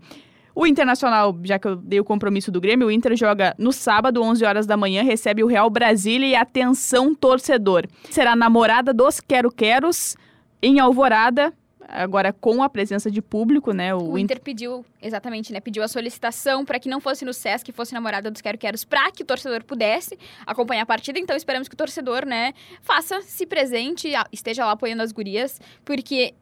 [0.60, 4.20] O Internacional, já que eu dei o compromisso do Grêmio, o Inter joga no sábado,
[4.20, 7.86] 11 horas da manhã, recebe o Real Brasília e atenção torcedor.
[8.10, 10.16] Será namorada dos quero-queros
[10.60, 11.54] em Alvorada,
[11.86, 13.94] agora com a presença de público, né?
[13.94, 15.60] O, o Inter pediu, exatamente, né?
[15.60, 19.22] Pediu a solicitação para que não fosse no SESC, fosse namorada dos quero-queros, para que
[19.22, 21.20] o torcedor pudesse acompanhar a partida.
[21.20, 22.52] Então esperamos que o torcedor, né,
[22.82, 26.34] faça se presente, esteja lá apoiando as gurias, porque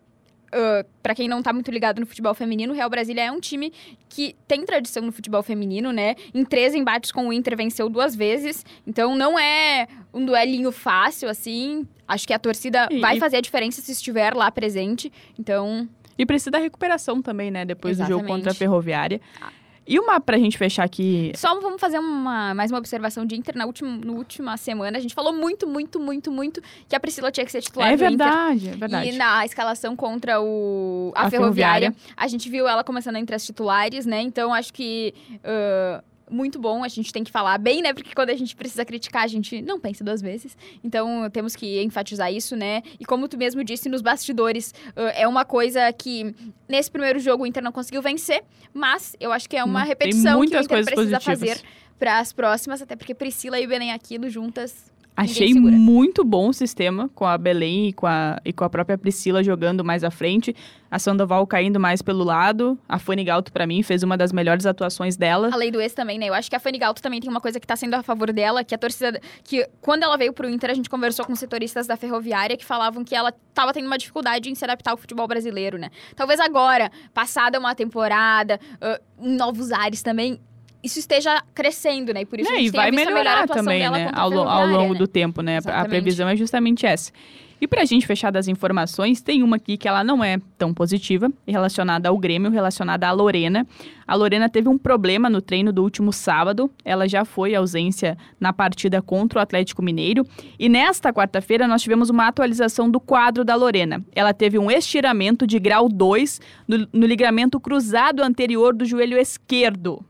[0.46, 3.40] Uh, para quem não tá muito ligado no futebol feminino, o Real Brasília é um
[3.40, 3.72] time
[4.08, 6.14] que tem tradição no futebol feminino, né?
[6.32, 8.64] Em três embates com o Inter venceu duas vezes.
[8.86, 11.86] Então não é um duelinho fácil, assim.
[12.06, 15.12] Acho que a torcida e, vai fazer a diferença se estiver lá presente.
[15.38, 15.88] Então.
[16.16, 17.64] E precisa da recuperação também, né?
[17.64, 18.22] Depois Exatamente.
[18.22, 19.20] do jogo contra a Ferroviária.
[19.40, 19.50] Ah.
[19.86, 21.32] E uma pra gente fechar aqui.
[21.36, 23.56] Só vamos fazer uma, mais uma observação de Inter.
[23.56, 27.30] Na última, no última semana, a gente falou muito, muito, muito, muito que a Priscila
[27.30, 27.92] tinha que ser titular.
[27.92, 29.10] É verdade, é verdade.
[29.10, 33.36] E na escalação contra o, a, a ferroviária, ferroviária, a gente viu ela começando entre
[33.36, 34.20] as titulares, né?
[34.20, 35.14] Então acho que.
[35.36, 37.92] Uh, muito bom, a gente tem que falar bem, né?
[37.92, 40.56] Porque quando a gente precisa criticar, a gente não pensa duas vezes.
[40.82, 42.82] Então, temos que enfatizar isso, né?
[42.98, 46.34] E como tu mesmo disse, nos bastidores, uh, é uma coisa que
[46.68, 48.42] nesse primeiro jogo o Inter não conseguiu vencer,
[48.74, 51.24] mas eu acho que é uma hum, repetição que o Inter precisa positivas.
[51.24, 51.60] fazer
[51.98, 57.08] para as próximas, até porque Priscila e Belém Aquino juntas Achei muito bom o sistema,
[57.14, 60.54] com a Belém e com a, e com a própria Priscila jogando mais à frente.
[60.90, 62.78] A Sandoval caindo mais pelo lado.
[62.86, 65.48] A Fanny Galto, para mim, fez uma das melhores atuações dela.
[65.52, 66.28] A lei do ex também, né?
[66.28, 68.30] Eu acho que a Fanny Galto também tem uma coisa que tá sendo a favor
[68.30, 69.18] dela, que a torcida...
[69.42, 73.02] Que quando ela veio pro Inter, a gente conversou com setoristas da Ferroviária que falavam
[73.02, 75.90] que ela tava tendo uma dificuldade em se adaptar ao futebol brasileiro, né?
[76.14, 80.38] Talvez agora, passada uma temporada, uh, novos ares também,
[80.86, 82.22] isso esteja crescendo, né?
[82.22, 84.10] E por isso é, a gente vai melhorar também, né?
[84.14, 84.98] Ao, ao, longo né?
[84.98, 85.56] do tempo, né?
[85.56, 85.86] Exatamente.
[85.86, 87.12] A previsão é justamente essa.
[87.58, 90.74] E para a gente fechar das informações, tem uma aqui que ela não é tão
[90.74, 93.66] positiva, relacionada ao Grêmio, relacionada à Lorena.
[94.06, 98.52] A Lorena teve um problema no treino do último sábado, ela já foi ausência na
[98.52, 100.22] partida contra o Atlético Mineiro.
[100.58, 104.04] E nesta quarta-feira nós tivemos uma atualização do quadro da Lorena.
[104.14, 110.04] Ela teve um estiramento de grau 2 no, no ligamento cruzado anterior do joelho esquerdo.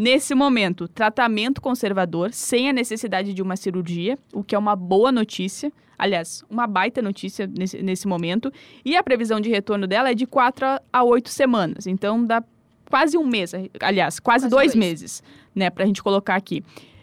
[0.00, 5.10] Nesse momento, tratamento conservador, sem a necessidade de uma cirurgia, o que é uma boa
[5.10, 5.72] notícia.
[5.98, 8.52] Aliás, uma baita notícia nesse, nesse momento.
[8.84, 11.88] E a previsão de retorno dela é de 4 a 8 semanas.
[11.88, 12.44] Então, dá
[12.88, 13.50] quase um mês.
[13.80, 14.76] Aliás, quase, Quase dois, dois.
[14.76, 15.20] meses,
[15.52, 15.68] né?
[15.68, 16.62] Pra gente colocar aqui.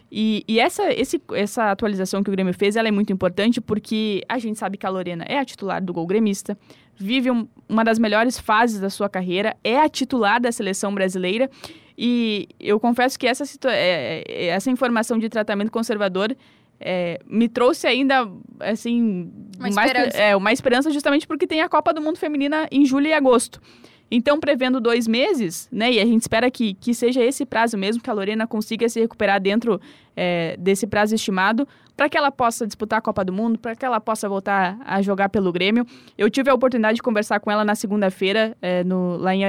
[0.10, 4.24] E, e essa, esse, essa atualização que o Grêmio fez, ela é muito importante porque
[4.30, 6.58] a gente sabe que a Lorena é a titular do gol gremista,
[6.96, 11.50] vive um- uma das melhores fases da sua carreira, é a titular da seleção brasileira.
[11.98, 16.36] E eu confesso que essa, é- é- essa informação de tratamento conservador
[16.80, 18.28] é, me trouxe ainda,
[18.60, 19.32] assim...
[19.58, 20.18] Uma mais- esperança.
[20.18, 23.62] é, uma esperança justamente porque tem a Copa do Mundo Feminina em julho e agosto.
[24.10, 25.92] Então, prevendo dois meses, né?
[25.94, 29.00] E a gente espera que, que seja esse prazo mesmo, que a Lorena consiga se
[29.00, 29.82] recuperar dentro
[30.16, 33.84] é, desse prazo estimado, para que ela possa disputar a Copa do Mundo, para que
[33.84, 35.86] ela possa voltar a jogar pelo Grêmio.
[36.18, 39.42] Eu tive a oportunidade de conversar com ela na segunda-feira, é, no- lá, em,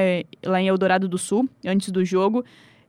[0.45, 2.45] lá em Eldorado do Sul, antes do jogo.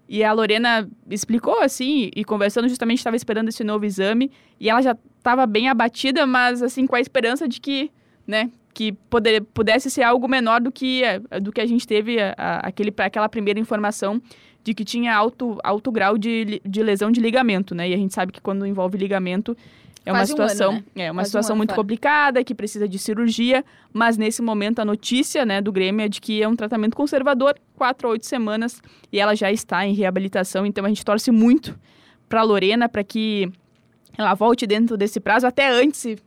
[0.07, 4.31] E a Lorena explicou assim, e conversando, justamente estava esperando esse novo exame.
[4.57, 7.91] E ela já estava bem abatida, mas assim, com a esperança de que,
[8.25, 12.19] né, que poder, pudesse ser algo menor do que, eh, do que a gente teve
[12.21, 14.21] a- a- aquele, aquela primeira informação
[14.63, 17.89] de que tinha alto, alto grau de, de lesão de ligamento, né?
[17.89, 19.57] E a gente sabe que quando envolve ligamento
[20.05, 21.05] é uma Quase um ano, situação, né?
[21.05, 21.81] é uma Quase um situação ano muito fora.
[21.81, 26.21] complicada, que precisa de cirurgia, mas nesse momento a notícia, né, do Grêmio é de
[26.21, 28.79] que é um tratamento conservador, quatro a oito semanas,
[29.11, 31.77] e ela já está em reabilitação, então a gente torce muito
[32.29, 33.51] para Lorena para que
[34.17, 36.17] ela volte dentro desse prazo, até antes, se,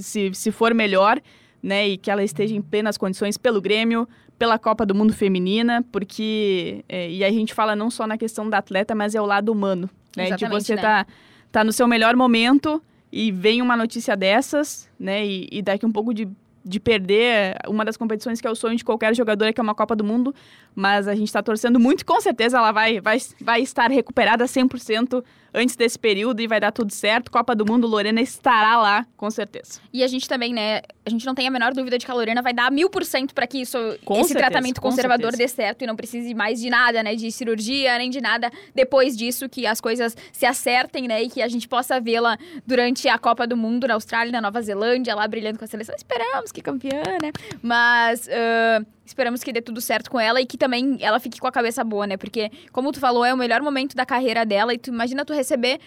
[0.00, 1.20] se, se for melhor,
[1.62, 5.84] né, e que ela esteja em plenas condições pelo Grêmio, pela Copa do Mundo Feminina,
[5.90, 9.20] porque, é, e aí a gente fala não só na questão da atleta, mas é
[9.20, 10.82] o lado humano, né, de você né?
[10.82, 11.06] tá,
[11.50, 15.90] tá no seu melhor momento e vem uma notícia dessas, né, e, e daqui um
[15.90, 16.28] pouco de,
[16.64, 19.74] de perder uma das competições que é o sonho de qualquer jogador, que é uma
[19.74, 20.32] Copa do Mundo,
[20.74, 25.24] mas a gente está torcendo muito com certeza ela vai, vai, vai estar recuperada 100%
[25.52, 27.30] antes desse período e vai dar tudo certo.
[27.30, 29.80] Copa do Mundo, Lorena estará lá, com certeza.
[29.92, 30.82] E a gente também, né?
[31.04, 33.04] A gente não tem a menor dúvida de que a Lorena vai dar mil por
[33.04, 35.56] cento pra que isso, Com esse certeza, tratamento com conservador certeza.
[35.56, 37.14] dê certo e não precise mais de nada, né?
[37.14, 41.22] De cirurgia, nem de nada depois disso, que as coisas se acertem, né?
[41.22, 42.36] E que a gente possa vê-la
[42.66, 45.68] durante a Copa do Mundo na Austrália e na Nova Zelândia, lá brilhando com a
[45.68, 45.94] seleção.
[45.96, 47.32] Esperamos que campeã, né?
[47.62, 48.28] Mas.
[48.28, 51.50] ah, Esperamos que dê tudo certo com ela e que também ela fique com a
[51.50, 52.18] cabeça boa, né?
[52.18, 55.32] Porque, como tu falou, é o melhor momento da carreira dela e tu imagina tu
[55.32, 55.80] receber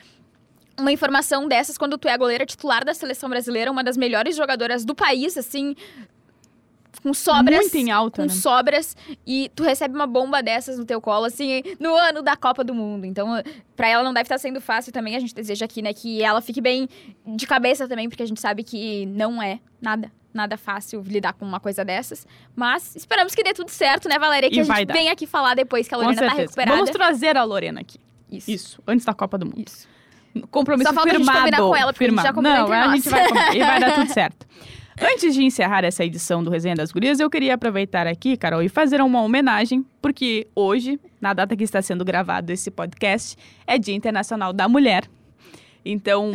[0.75, 4.35] uma informação dessas quando tu é a goleira titular da seleção brasileira, uma das melhores
[4.35, 5.75] jogadoras do país, assim,
[7.03, 7.59] com sobras.
[7.59, 8.33] Muito em alta, com né?
[8.33, 12.63] sobras e tu recebe uma bomba dessas no teu colo, assim, no ano da Copa
[12.63, 13.05] do Mundo.
[13.05, 13.39] Então,
[13.75, 15.15] pra ela não deve estar sendo fácil também.
[15.15, 16.89] A gente deseja aqui, né, que ela fique bem
[17.35, 20.11] de cabeça também, porque a gente sabe que não é nada.
[20.33, 22.25] Nada fácil lidar com uma coisa dessas.
[22.55, 24.49] Mas esperamos que dê tudo certo, né, Valéria?
[24.49, 24.93] Que E a vai gente dar.
[24.93, 26.77] venha aqui falar depois que a Lorena tá recuperada.
[26.77, 27.99] Vamos trazer a Lorena aqui.
[28.31, 28.49] Isso.
[28.49, 29.63] Isso, antes da Copa do Mundo.
[29.67, 29.87] Isso.
[30.49, 31.39] Compromisso Só falta a gente firmado.
[31.39, 32.35] combinar com ela, porque a gente já firmado.
[32.65, 34.47] combinou Não, a gente vai combinar, e vai dar tudo certo.
[35.01, 38.69] Antes de encerrar essa edição do Resenha das Gurias, eu queria aproveitar aqui, Carol, e
[38.69, 43.35] fazer uma homenagem, porque hoje, na data que está sendo gravado esse podcast,
[43.67, 45.09] é Dia Internacional da Mulher.
[45.83, 46.31] Então,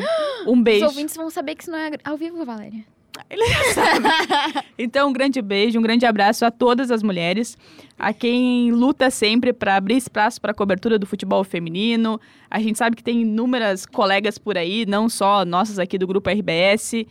[0.46, 0.84] um Os beijo.
[0.86, 2.84] ouvintes vão saber que isso não é ao vivo, Valéria.
[4.78, 7.56] Então, um grande beijo, um grande abraço a todas as mulheres,
[7.98, 12.20] a quem luta sempre para abrir espaço para a cobertura do futebol feminino.
[12.50, 16.28] A gente sabe que tem inúmeras colegas por aí, não só nossas aqui do grupo
[16.28, 17.06] RBS.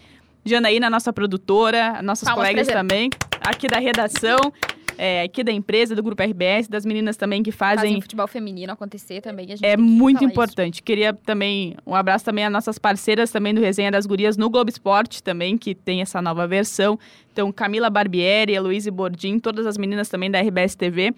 [0.46, 3.10] Janaína, nossa produtora, nossas Palmas colegas também,
[3.42, 4.38] aqui da redação,
[4.98, 8.28] é, aqui da empresa, do grupo RBS, das meninas também que Fazem fazem o futebol
[8.28, 9.48] feminino acontecer também.
[9.62, 10.32] É muito falar isso.
[10.32, 10.84] importante.
[10.84, 14.70] Queria também um abraço também às nossas parceiras também do Resenha das Gurias no Globo
[14.70, 17.00] Esporte também, que tem essa nova versão.
[17.32, 21.14] Então, Camila Barbieri, Heloíse Bordim, todas as meninas também da RBS TV.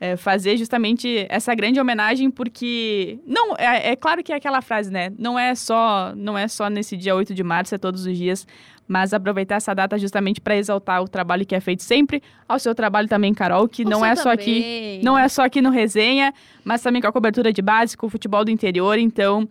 [0.00, 4.90] É, fazer justamente essa grande homenagem porque não é, é claro que é aquela frase
[4.90, 8.16] né não é só não é só nesse dia 8 de março é todos os
[8.16, 8.46] dias
[8.86, 12.74] mas aproveitar essa data justamente para exaltar o trabalho que é feito sempre ao seu
[12.74, 16.32] trabalho também Carol que O não é só aqui não é só aqui no Resenha,
[16.64, 18.98] mas também com a cobertura de base, com o futebol do interior.
[18.98, 19.48] Então,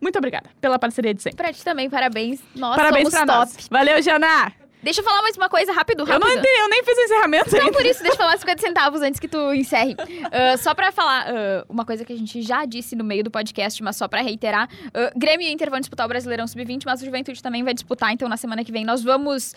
[0.00, 1.36] muito obrigada pela parceria de sempre.
[1.36, 2.40] Pra ti também, parabéns.
[2.54, 3.38] Nós Parabéns somos top.
[3.38, 3.68] nós.
[3.70, 4.65] Valeu, Jana!
[4.86, 6.28] Deixa eu falar mais uma coisa, rápido, Eu rápido.
[6.28, 7.72] não entrei, eu nem fiz o encerramento Não, ainda.
[7.72, 9.96] por isso, deixa eu falar 50 centavos antes que tu encerre.
[10.32, 13.30] Ah, só pra falar ah, uma coisa que a gente já disse no meio do
[13.30, 14.68] podcast, mas só pra reiterar.
[14.94, 18.12] ah, Grêmio e Inter vão disputar o Brasileirão Sub-20, mas o Juventude também vai disputar.
[18.12, 19.54] Então, na semana que vem, nós vamos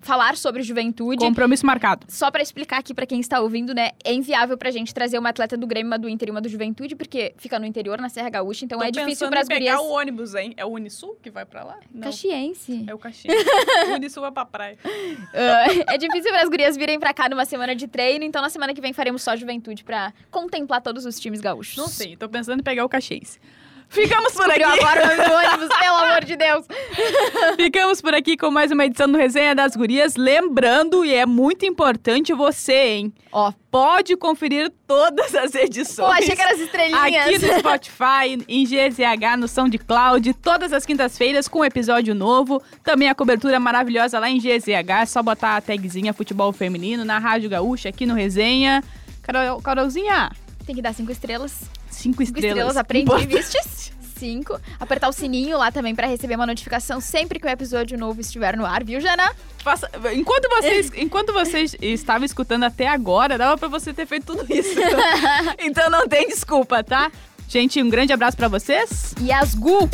[0.00, 1.24] falar sobre Juventude.
[1.24, 2.06] Compromisso marcado.
[2.08, 3.90] Só pra explicar aqui pra quem está ouvindo, né?
[4.04, 6.48] É inviável pra gente trazer uma atleta do Grêmio, uma do Inter e uma do
[6.48, 8.64] Juventude, porque fica no interior, na Serra Gaúcha.
[8.64, 9.90] Então, Tô é difícil pras em pegar gurias...
[9.90, 10.54] o ônibus, hein?
[10.56, 11.78] É o Unisul que vai pra lá?
[11.92, 12.02] Não.
[12.02, 12.84] Caxiense.
[12.86, 13.34] É o Caxias.
[13.90, 14.78] o Unisul vai pra praia.
[14.84, 18.50] Uh, é difícil para as gurias virem pra cá numa semana de treino, então na
[18.50, 21.76] semana que vem faremos só juventude pra contemplar todos os times gaúchos.
[21.76, 23.40] Não sei, tô pensando em pegar o Caxiense.
[23.90, 24.62] Ficamos por aqui.
[24.62, 26.66] agora o ônibus, pelo amor de Deus.
[27.56, 30.14] Ficamos por aqui com mais uma edição do Resenha das Gurias.
[30.16, 33.14] Lembrando, e é muito importante você, hein?
[33.32, 35.96] Ó, Pode conferir todas as edições.
[36.08, 37.02] pô, achei que as estrelinhas.
[37.04, 42.62] Aqui no Spotify, em GZH, no SoundCloud, todas as quintas-feiras com episódio novo.
[42.82, 44.90] Também a cobertura maravilhosa lá em GZH.
[45.02, 48.82] É só botar a tagzinha Futebol Feminino na Rádio Gaúcha, aqui no Resenha.
[49.22, 50.30] Carol, Carolzinha,
[50.66, 51.62] Tem que dar cinco estrelas.
[51.98, 52.76] Cinco estrelas.
[52.76, 53.26] estrelas, Importante.
[53.26, 53.92] vistes?
[54.18, 54.60] Cinco.
[54.80, 58.56] Apertar o sininho lá também pra receber uma notificação sempre que o episódio novo estiver
[58.56, 59.30] no ar, viu, Jana?
[59.62, 64.44] Faça- Enquanto vocês, enquanto vocês estavam escutando até agora, dava pra você ter feito tudo
[64.52, 64.74] isso.
[65.60, 67.12] então não tem desculpa, tá?
[67.48, 69.14] Gente, um grande abraço pra vocês.
[69.20, 69.88] E as Gu!